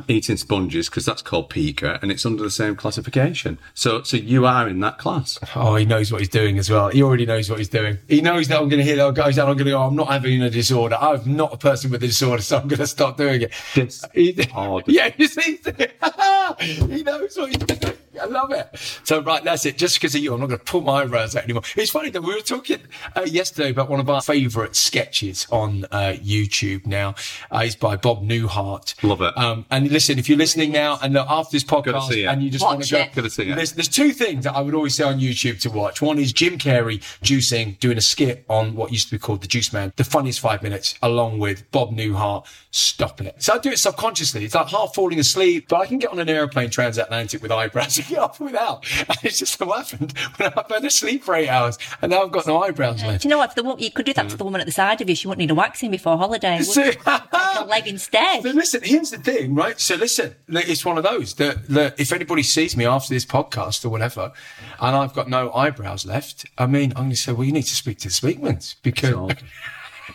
eating 0.08 0.36
sponges 0.36 0.90
because 0.90 1.06
that's 1.06 1.22
called 1.22 1.48
pica 1.50 2.00
and 2.02 2.12
it's 2.12 2.26
under 2.26 2.42
the 2.42 2.50
same 2.50 2.76
classification. 2.76 3.60
So 3.76 4.02
so 4.02 4.18
you 4.18 4.46
are 4.48 4.68
in 4.68 4.80
that 4.80 4.98
class. 4.98 5.38
Oh, 5.56 5.76
he 5.76 5.86
knows 5.86 6.12
what 6.12 6.22
he's 6.22 6.30
doing 6.30 6.58
as 6.58 6.70
well. 6.70 6.90
He 6.90 7.04
already 7.04 7.26
knows 7.28 7.50
what 7.50 7.60
he's 7.60 7.70
doing. 7.70 8.00
He 8.08 8.22
knows 8.22 8.48
that 8.48 8.60
I'm 8.60 8.68
going 8.70 8.80
to 8.80 8.84
hear 8.84 8.96
that 8.96 9.14
guys 9.14 9.36
that 9.36 9.44
I'm 9.48 9.56
going 9.58 9.66
to 9.66 9.72
go. 9.72 9.82
I'm 9.84 9.96
not 9.96 10.08
having 10.08 10.42
a 10.42 10.50
disorder. 10.50 10.98
I'm 11.00 11.36
not 11.36 11.54
a 11.54 11.58
person 11.58 11.92
with 11.92 12.04
a 12.04 12.08
disorder, 12.08 12.42
so 12.42 12.58
I'm 12.58 12.68
going 12.68 12.80
to 12.80 12.88
stop 12.88 13.18
doing 13.18 13.42
it. 13.44 13.52
Dis- 13.76 14.04
He- 14.14 14.32
yeah, 14.88 15.14
you 15.18 15.28
see, 15.28 15.60
he 16.62 17.04
knows 17.04 17.38
what 17.38 17.50
he's 17.50 17.58
doing. 17.58 17.97
I 18.20 18.26
love 18.26 18.52
it. 18.52 18.68
So, 19.04 19.22
right, 19.22 19.44
that's 19.44 19.66
it. 19.66 19.78
Just 19.78 19.96
because 19.96 20.16
of 20.16 20.22
you, 20.22 20.34
I'm 20.34 20.40
not 20.40 20.48
going 20.48 20.60
to 20.60 20.66
pull 20.66 20.82
my 20.82 21.02
eyebrows 21.02 21.36
out 21.36 21.44
anymore. 21.44 21.64
It's 21.76 21.92
funny 21.92 22.10
that 22.10 22.22
we 22.22 22.34
were 22.34 22.42
talking 22.42 22.80
uh, 23.16 23.22
yesterday 23.22 23.70
about 23.70 23.90
one 23.90 24.00
of 24.00 24.10
our 24.10 24.22
favourite 24.22 24.76
sketches 24.76 25.48
on 25.52 25.86
uh, 25.86 26.16
YouTube 26.18 26.86
now. 26.86 27.16
Uh, 27.52 27.62
it's 27.64 27.76
by 27.76 27.96
Bob 27.96 28.24
Newhart. 28.24 29.02
Love 29.04 29.22
it. 29.22 29.38
Um, 29.38 29.66
and 29.70 29.90
listen, 29.90 30.20
if 30.20 30.30
you're 30.30 30.38
listening 30.38 30.72
now 30.72 31.00
and 31.02 31.18
after 31.18 31.52
this 31.52 31.64
podcast 31.64 32.10
see 32.10 32.26
and 32.26 32.42
you 32.42 32.50
just 32.50 32.64
want 32.64 32.84
to 32.84 32.92
go, 32.92 33.00
it. 33.00 33.14
Gotta 33.14 33.30
see 33.30 33.52
there's, 33.52 33.74
there's 33.74 33.88
two 33.88 34.12
things 34.12 34.44
that 34.44 34.56
I 34.56 34.62
would 34.62 34.74
always 34.74 34.96
say 34.96 35.04
on 35.04 35.20
YouTube 35.20 35.62
to 35.62 35.70
watch. 35.70 36.02
One 36.02 36.18
is 36.18 36.34
Jim 36.34 36.58
Carrey 36.58 37.00
juicing, 37.22 37.80
doing 37.80 37.98
a 37.98 38.02
skit 38.02 38.46
on 38.50 38.76
what 38.76 38.92
used 38.92 39.08
to 39.10 39.16
be 39.16 39.20
called 39.20 39.42
The 39.42 39.48
Juice 39.48 39.74
Man, 39.74 39.94
the 39.96 40.04
funniest 40.04 40.40
five 40.40 40.64
minutes, 40.64 40.96
along 41.02 41.40
with 41.40 41.70
Bob 41.72 41.92
Newhart. 41.92 42.46
Stop 42.72 43.22
it. 43.22 43.42
So 43.42 43.54
I 43.54 43.58
do 43.60 43.72
it 43.72 43.80
subconsciously. 43.80 44.46
It's 44.46 44.56
like 44.56 44.68
half 44.68 44.94
falling 44.94 45.20
asleep, 45.20 45.66
but 45.70 45.78
I 45.78 45.86
can 45.86 45.98
get 45.98 46.12
on 46.12 46.20
an 46.20 46.30
airplane 46.30 46.70
transatlantic 46.70 47.42
with 47.42 47.52
eyebrows 47.52 47.98
and 47.98 48.07
get 48.10 48.20
off 48.20 48.40
without. 48.40 48.86
And 49.10 49.18
it's 49.24 49.40
just 49.40 49.58
so 49.58 49.72
happened 49.72 50.14
when 50.38 50.52
I've 50.56 50.68
been 50.68 50.86
asleep 50.86 51.24
for 51.24 51.36
eight 51.36 51.48
hours 51.50 51.78
and 52.02 52.12
now 52.12 52.24
I've 52.24 52.32
got 52.32 52.46
no 52.48 52.62
eyebrows 52.62 53.04
left. 53.04 53.24
Do 53.24 53.28
you 53.28 53.30
know 53.32 53.38
what? 53.38 53.50
If 53.50 53.56
the, 53.56 53.64
wo- 53.64 53.78
you 53.78 53.92
could 53.92 54.06
do 54.06 54.14
that 54.14 54.30
to 54.30 54.38
the 54.38 54.44
woman 54.44 54.60
at 54.62 54.68
the 54.68 54.74
side 54.74 55.02
of 55.02 55.10
you. 55.10 55.16
She 55.16 55.28
wouldn't 55.28 55.40
need 55.40 55.52
a 55.52 55.56
waxing 55.56 55.92
before 55.92 56.18
holiday. 56.18 56.58
would 56.58 56.66
See? 56.66 56.84
she? 56.92 56.98
Take 56.98 57.06
a 57.34 57.66
leg 57.66 57.88
instead. 57.88 58.44
So 58.44 58.50
listen, 58.50 58.82
here's 58.84 59.12
the 59.12 59.18
thing, 59.18 59.56
right? 59.56 59.80
So 59.80 59.96
listen, 59.96 60.36
it's 60.50 60.84
one 60.86 60.98
of 60.98 61.04
those 61.04 61.34
that, 61.36 61.68
that 61.70 62.00
if 62.00 62.12
anybody 62.12 62.44
sees 62.44 62.76
me 62.76 62.86
after 62.86 63.14
this 63.14 63.26
podcast 63.26 63.86
or 63.86 63.90
whatever, 63.90 64.32
and 64.80 64.96
I've 64.96 65.14
got 65.14 65.30
no 65.30 65.52
eyebrows 65.54 66.06
left, 66.06 66.46
I 66.58 66.66
mean, 66.68 66.92
I'm 66.92 67.04
going 67.04 67.10
to 67.12 67.16
say, 67.16 67.32
well, 67.32 67.44
you 67.46 67.52
need 67.52 67.64
to 67.64 67.76
speak 67.76 68.00
to 68.00 68.08
the 68.10 68.14
Speakmans 68.14 68.76
because, 68.84 69.10
Disorder. 69.12 69.36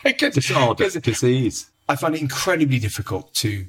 because, 0.05 0.35
Disorder, 0.35 0.75
because 0.85 0.95
disease. 1.03 1.71
I 1.89 1.97
find 1.97 2.15
it 2.15 2.21
incredibly 2.21 2.79
difficult 2.79 3.35
to 3.35 3.67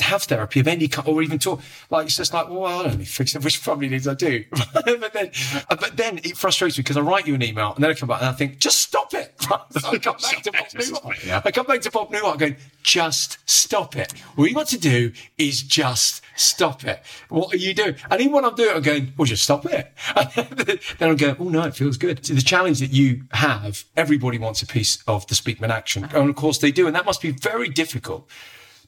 have 0.00 0.24
therapy 0.24 0.60
of 0.60 0.68
any 0.68 0.88
kind, 0.88 1.06
or 1.06 1.22
even 1.22 1.38
talk. 1.38 1.60
Like 1.90 2.06
it's 2.06 2.16
just 2.16 2.34
like, 2.34 2.48
well, 2.48 2.80
I 2.80 2.82
don't 2.84 2.98
need 2.98 3.04
to 3.04 3.10
fix 3.10 3.34
it, 3.34 3.44
which 3.44 3.62
probably 3.62 3.88
needs 3.88 4.08
I 4.08 4.14
do. 4.14 4.44
but 4.74 5.12
then, 5.12 5.30
uh, 5.70 5.76
but 5.76 5.96
then 5.96 6.18
it 6.18 6.36
frustrates 6.36 6.76
me 6.76 6.82
because 6.82 6.96
I 6.96 7.00
write 7.00 7.26
you 7.26 7.34
an 7.34 7.42
email 7.42 7.72
and 7.74 7.82
then 7.82 7.90
I 7.90 7.94
come 7.94 8.08
back 8.08 8.20
and 8.20 8.28
I 8.28 8.32
think, 8.32 8.58
just 8.58 8.78
stop 8.78 9.14
it. 9.14 9.34
So 9.80 9.88
I 9.88 9.98
come 9.98 10.16
back 10.16 10.42
to 10.42 10.52
Bob 10.52 10.66
Newhart. 10.68 11.26
Yeah. 11.26 11.42
I 11.44 11.50
come 11.50 11.66
back 11.66 11.80
to 11.82 11.90
Bob 11.90 12.10
Newhart 12.10 12.38
going, 12.38 12.56
just 12.82 13.38
stop 13.48 13.96
it. 13.96 14.12
What 14.36 14.48
you 14.48 14.54
want 14.54 14.68
to 14.68 14.78
do 14.78 15.12
is 15.36 15.62
just 15.62 16.22
stop 16.36 16.84
it. 16.84 17.02
What 17.28 17.52
are 17.52 17.56
you 17.56 17.74
doing? 17.74 17.96
And 18.10 18.20
even 18.20 18.32
when 18.32 18.44
I'm 18.44 18.54
doing 18.54 18.70
it, 18.70 18.76
I'm 18.76 18.82
going, 18.82 19.12
well, 19.16 19.26
just 19.26 19.42
stop 19.42 19.66
it. 19.66 19.92
then 20.98 21.10
I'm 21.10 21.16
going, 21.16 21.36
oh 21.38 21.48
no, 21.48 21.62
it 21.62 21.74
feels 21.74 21.96
good. 21.96 22.24
So 22.24 22.34
the 22.34 22.40
challenge 22.40 22.80
that 22.80 22.92
you 22.92 23.24
have, 23.32 23.84
everybody 23.96 24.38
wants 24.38 24.62
a 24.62 24.66
piece 24.66 25.02
of 25.06 25.26
the 25.26 25.34
Speakman 25.34 25.70
action. 25.70 26.04
And 26.04 26.30
of 26.30 26.36
course 26.36 26.58
they 26.58 26.70
do. 26.70 26.86
And 26.86 26.94
that 26.94 27.04
must 27.04 27.20
be 27.20 27.32
very 27.32 27.68
difficult 27.68 28.28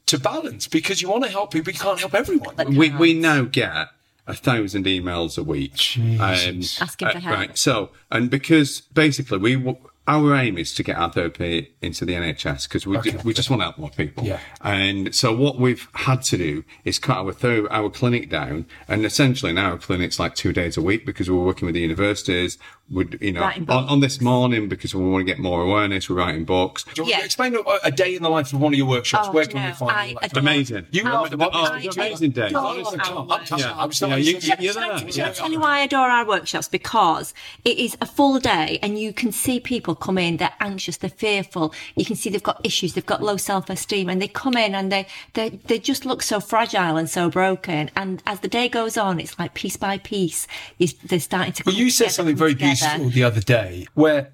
to 0.07 0.17
balance 0.17 0.67
because 0.67 1.01
you 1.01 1.09
want 1.09 1.23
to 1.23 1.29
help 1.29 1.51
people, 1.51 1.71
you 1.71 1.79
can't 1.79 1.99
help 1.99 2.13
everyone. 2.13 2.55
we 2.75 2.89
we 2.89 3.13
now 3.13 3.43
get 3.43 3.89
a 4.25 4.33
thousand 4.33 4.85
emails 4.85 5.37
a 5.37 5.43
week 5.43 5.97
um, 6.19 6.61
Asking 6.81 7.09
for 7.11 7.19
help. 7.19 7.35
Right. 7.35 7.57
So, 7.57 7.91
and 8.11 8.29
because 8.29 8.81
basically 8.81 9.37
we 9.37 9.55
w- 9.55 9.77
our 10.07 10.33
aim 10.35 10.57
is 10.57 10.73
to 10.75 10.83
get 10.83 10.95
our 10.97 11.11
therapy 11.11 11.73
into 11.81 12.05
the 12.05 12.13
NHS 12.13 12.63
because 12.67 12.87
we 12.87 12.97
Okay. 12.97 13.17
we 13.23 13.33
just 13.33 13.49
want 13.49 13.59
to 13.61 13.65
help 13.65 13.77
more 13.77 13.89
people. 13.91 14.23
Yeah. 14.23 14.39
And 14.61 15.13
so 15.13 15.35
what 15.35 15.59
we've 15.59 15.87
had 15.93 16.21
to 16.23 16.37
do 16.37 16.63
is 16.85 16.97
cut 16.99 17.17
our 17.17 17.33
ther- 17.33 17.71
our 17.71 17.89
clinic 17.89 18.29
down, 18.29 18.65
and 18.87 19.05
essentially 19.05 19.53
now 19.53 19.71
our 19.71 19.77
clinic's 19.77 20.19
like 20.19 20.35
two 20.35 20.53
days 20.53 20.77
a 20.77 20.81
week 20.81 21.05
because 21.05 21.29
we're 21.29 21.43
working 21.43 21.65
with 21.65 21.75
the 21.75 21.81
universities. 21.81 22.57
Would 22.89 23.17
you 23.19 23.33
know 23.33 23.41
Writing 23.41 23.69
on, 23.69 23.83
on 23.89 23.99
this 23.99 24.21
morning 24.21 24.69
because 24.69 24.95
we 24.95 25.03
want 25.03 25.27
to 25.27 25.33
get 25.33 25.39
more 25.39 25.61
awareness. 25.61 26.09
We're 26.09 26.15
writing 26.15 26.45
books. 26.45 26.85
Do 26.93 27.03
you 27.03 27.09
Yeah. 27.09 27.25
explain 27.25 27.53
a, 27.53 27.59
a 27.83 27.91
day 27.91 28.15
in 28.15 28.23
the 28.23 28.29
life 28.29 28.53
of 28.53 28.61
one 28.61 28.71
of 28.73 28.77
your 28.77 28.87
workshops? 28.87 29.27
Oh, 29.27 29.33
Where 29.33 29.45
can 29.45 29.61
you 29.61 29.67
we 29.67 29.73
find 29.73 29.91
I 29.91 30.05
you? 30.05 30.17
adore- 30.21 30.39
Amazing. 30.39 30.85
You 30.91 31.03
I- 31.05 31.11
love 31.11 31.29
the 31.31 31.37
Oh, 31.37 31.91
amazing 31.97 32.31
day. 32.31 32.49
Oh, 32.55 32.65
Honestly, 32.65 32.99
I'm 33.01 33.27
touched. 33.45 33.61
Yeah. 33.61 33.73
I'm 33.77 33.91
so 33.91 34.07
Yeah, 34.07 34.15
you- 34.15 34.39
you're 34.59 34.73
there. 34.73 34.99
can 34.99 35.21
I 35.25 35.31
tell 35.33 35.51
you 35.51 35.59
why 35.59 35.79
I 35.79 35.81
adore 35.81 36.07
our 36.07 36.25
workshops? 36.25 36.69
Because 36.69 37.33
it 37.65 37.77
is 37.77 37.97
a 37.99 38.05
full 38.05 38.39
day 38.39 38.79
and 38.81 38.97
you 38.97 39.11
can 39.11 39.33
see 39.33 39.59
people 39.59 39.95
come 39.99 40.17
in, 40.17 40.37
they're 40.37 40.53
anxious, 40.59 40.97
they're 40.97 41.09
fearful. 41.09 41.73
You 41.95 42.05
can 42.05 42.15
see 42.15 42.29
they've 42.29 42.41
got 42.41 42.59
issues, 42.65 42.93
they've 42.93 43.05
got 43.05 43.21
low 43.21 43.37
self-esteem 43.37 44.09
and 44.09 44.21
they 44.21 44.27
come 44.27 44.55
in 44.55 44.73
and 44.75 44.91
they, 44.91 45.07
they, 45.33 45.49
they 45.49 45.79
just 45.79 46.05
look 46.05 46.21
so 46.23 46.39
fragile 46.39 46.97
and 46.97 47.09
so 47.09 47.29
broken. 47.29 47.91
And 47.95 48.23
as 48.25 48.39
the 48.41 48.47
day 48.47 48.69
goes 48.69 48.97
on, 48.97 49.19
it's 49.19 49.37
like 49.37 49.53
piece 49.53 49.77
by 49.77 49.97
piece, 49.97 50.47
you, 50.77 50.87
they're 51.05 51.19
starting 51.19 51.53
to 51.53 51.63
Well, 51.65 51.75
you 51.75 51.89
said 51.89 52.05
together, 52.05 52.13
something 52.13 52.35
very 52.35 52.53
together. 52.53 52.97
beautiful 52.97 53.09
the 53.09 53.23
other 53.23 53.41
day 53.41 53.87
where 53.93 54.31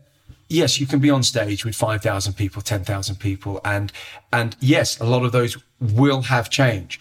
yes, 0.50 0.80
you 0.80 0.86
can 0.86 1.00
be 1.00 1.10
on 1.10 1.24
stage 1.24 1.66
with 1.66 1.76
5,000 1.76 2.34
people, 2.34 2.62
10,000 2.62 3.16
people 3.16 3.60
and 3.66 3.92
and 4.32 4.56
yes, 4.60 5.00
a 5.00 5.06
lot 5.06 5.24
of 5.24 5.32
those 5.32 5.58
will 5.80 6.24
have 6.24 6.50
change. 6.50 7.00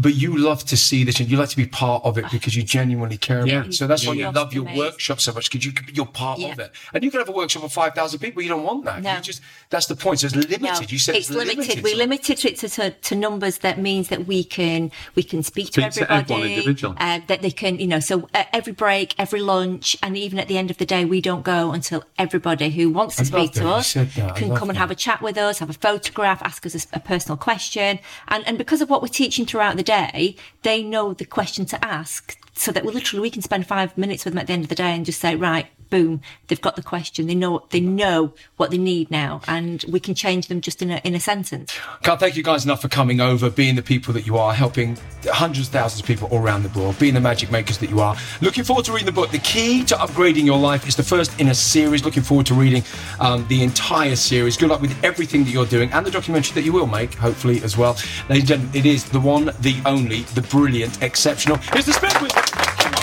But 0.00 0.14
you 0.14 0.36
love 0.36 0.64
to 0.66 0.76
see 0.76 1.04
this 1.04 1.20
and 1.20 1.30
you 1.30 1.36
like 1.36 1.50
to 1.50 1.56
be 1.56 1.66
part 1.66 2.04
of 2.04 2.16
it 2.16 2.24
because 2.30 2.56
you 2.56 2.62
genuinely 2.62 3.18
care 3.18 3.46
Yeah. 3.46 3.58
about 3.58 3.66
it. 3.68 3.74
So 3.74 3.86
that's 3.86 4.06
why 4.06 4.14
you 4.14 4.20
yeah. 4.20 4.30
love 4.30 4.54
your 4.54 4.62
Amazing. 4.64 4.78
workshop 4.78 5.20
so 5.20 5.32
much 5.32 5.50
because 5.50 5.64
you 5.66 5.72
can 5.72 5.86
be 5.86 5.92
you're 5.92 6.06
part 6.06 6.38
Yeah. 6.38 6.52
of 6.52 6.58
it. 6.58 6.72
And 6.94 7.04
you 7.04 7.10
can 7.10 7.20
have 7.20 7.28
a 7.28 7.32
workshop 7.32 7.62
of 7.64 7.72
5,000 7.72 8.18
people. 8.18 8.40
You 8.42 8.48
don't 8.48 8.62
want 8.64 8.84
that. 8.86 9.02
No. 9.02 9.16
You 9.16 9.20
just 9.20 9.42
that's 9.68 9.86
the 9.86 9.96
point. 9.96 10.20
So 10.20 10.26
it's 10.28 10.36
limited. 10.36 10.62
No, 10.62 10.80
you 10.88 10.98
said 10.98 11.16
it's, 11.16 11.30
limited. 11.30 11.82
We 11.82 11.92
so- 11.92 11.96
limited 11.98 12.44
it 12.44 12.56
to, 12.58 12.68
to, 12.68 12.90
to 12.90 13.14
numbers. 13.14 13.58
That 13.58 13.78
means 13.78 14.08
that 14.08 14.26
we 14.26 14.42
can 14.44 14.90
we 15.14 15.22
can 15.22 15.42
speak 15.42 15.66
to 15.72 15.82
Speak 15.82 15.92
to 15.92 16.12
everybody. 16.12 16.32
everyone 16.34 16.48
individually. 16.50 16.96
Uh, 16.98 17.20
that 17.26 17.42
they 17.42 17.50
can, 17.50 17.78
you 17.78 17.86
know, 17.86 18.00
so 18.00 18.28
uh, 18.34 18.44
every 18.52 18.72
break, 18.72 19.14
every 19.18 19.40
lunch, 19.40 19.96
and 20.02 20.16
even 20.16 20.38
at 20.38 20.48
the 20.48 20.56
end 20.56 20.70
of 20.70 20.78
the 20.78 20.86
day, 20.86 21.04
we 21.04 21.20
don't 21.20 21.42
go 21.44 21.72
until 21.72 22.04
everybody 22.18 22.70
who 22.70 22.88
wants 22.90 23.16
to 23.16 23.22
I 23.22 23.24
speak 23.26 23.52
to 23.54 23.68
us 23.68 23.88
said 23.88 24.10
that. 24.12 24.30
I 24.32 24.38
can 24.38 24.48
love 24.48 24.58
come 24.58 24.68
and 24.70 24.78
have 24.78 24.90
a 24.90 24.94
chat 24.94 25.20
with 25.22 25.36
us, 25.36 25.58
have 25.58 25.70
a 25.70 25.74
photograph, 25.74 26.42
ask 26.42 26.64
us 26.66 26.74
a, 26.74 26.96
a 26.96 27.00
personal 27.00 27.36
question, 27.36 27.98
and 28.28 28.46
and 28.46 28.56
because 28.58 28.80
of 28.80 28.88
what 28.90 29.02
we're 29.02 29.08
teaching 29.08 29.44
throughout 29.46 29.76
the 29.76 29.82
day, 29.90 30.36
they 30.62 30.82
know 30.82 31.12
the 31.12 31.24
question 31.24 31.64
to 31.66 31.84
ask, 31.84 32.36
so 32.54 32.70
that 32.72 32.84
we 32.84 32.92
literally 32.92 33.22
we 33.22 33.30
can 33.30 33.42
spend 33.42 33.66
five 33.66 33.96
minutes 33.96 34.24
with 34.24 34.32
them 34.34 34.40
at 34.40 34.46
the 34.46 34.52
end 34.52 34.64
of 34.64 34.68
the 34.68 34.74
day 34.74 34.92
and 34.94 35.06
just 35.06 35.20
say, 35.20 35.34
right, 35.34 35.66
boom, 35.90 36.20
they've 36.48 36.60
got 36.60 36.76
the 36.76 36.82
question. 36.82 37.26
They 37.26 37.34
know 37.34 37.66
they 37.70 37.80
know 37.80 38.32
what 38.56 38.70
they 38.70 38.78
need 38.78 39.10
now, 39.10 39.42
and 39.46 39.84
we 39.88 40.00
can 40.00 40.14
change 40.14 40.48
them 40.48 40.60
just 40.60 40.80
in 40.80 40.90
a 40.90 41.00
in 41.04 41.14
a 41.14 41.20
sentence. 41.20 41.76
Can't 42.02 42.18
thank 42.18 42.36
you 42.36 42.42
guys 42.42 42.64
enough 42.64 42.80
for 42.80 42.88
coming 42.88 43.20
over, 43.20 43.50
being 43.50 43.74
the 43.74 43.82
people 43.82 44.14
that 44.14 44.26
you 44.26 44.38
are, 44.38 44.54
helping 44.54 44.96
hundreds 45.26 45.66
of 45.66 45.72
thousands 45.72 46.00
of 46.00 46.06
people 46.06 46.28
all 46.28 46.38
around 46.38 46.62
the 46.62 46.78
world, 46.78 46.98
being 46.98 47.14
the 47.14 47.20
magic 47.20 47.50
makers 47.50 47.78
that 47.78 47.90
you 47.90 48.00
are. 48.00 48.16
Looking 48.40 48.64
forward 48.64 48.84
to 48.86 48.92
reading 48.92 49.06
the 49.06 49.12
book. 49.12 49.30
The 49.30 49.38
key 49.38 49.84
to 49.84 49.94
upgrading 49.96 50.44
your 50.44 50.58
life 50.58 50.86
is 50.86 50.96
the 50.96 51.02
first 51.02 51.38
in 51.40 51.48
a 51.48 51.54
series. 51.54 52.04
Looking 52.04 52.22
forward 52.22 52.46
to 52.46 52.54
reading 52.54 52.84
um, 53.18 53.46
the 53.48 53.62
entire 53.62 54.16
series. 54.16 54.56
Good 54.56 54.70
luck 54.70 54.80
with 54.80 55.04
everything 55.04 55.44
that 55.44 55.50
you're 55.50 55.66
doing 55.66 55.92
and 55.92 56.06
the 56.06 56.10
documentary 56.10 56.54
that 56.54 56.62
you 56.62 56.72
will 56.72 56.86
make, 56.86 57.14
hopefully 57.14 57.62
as 57.62 57.76
well. 57.76 57.96
Ladies 58.28 58.42
and 58.42 58.48
gentlemen, 58.48 58.76
it 58.76 58.86
is 58.86 59.04
the 59.04 59.20
one, 59.20 59.46
the 59.60 59.76
only, 59.84 60.22
the 60.22 60.42
brilliant, 60.42 61.02
exceptional. 61.02 61.56
Here's 61.56 61.86
the 61.86 61.92
Spin. 61.92 62.99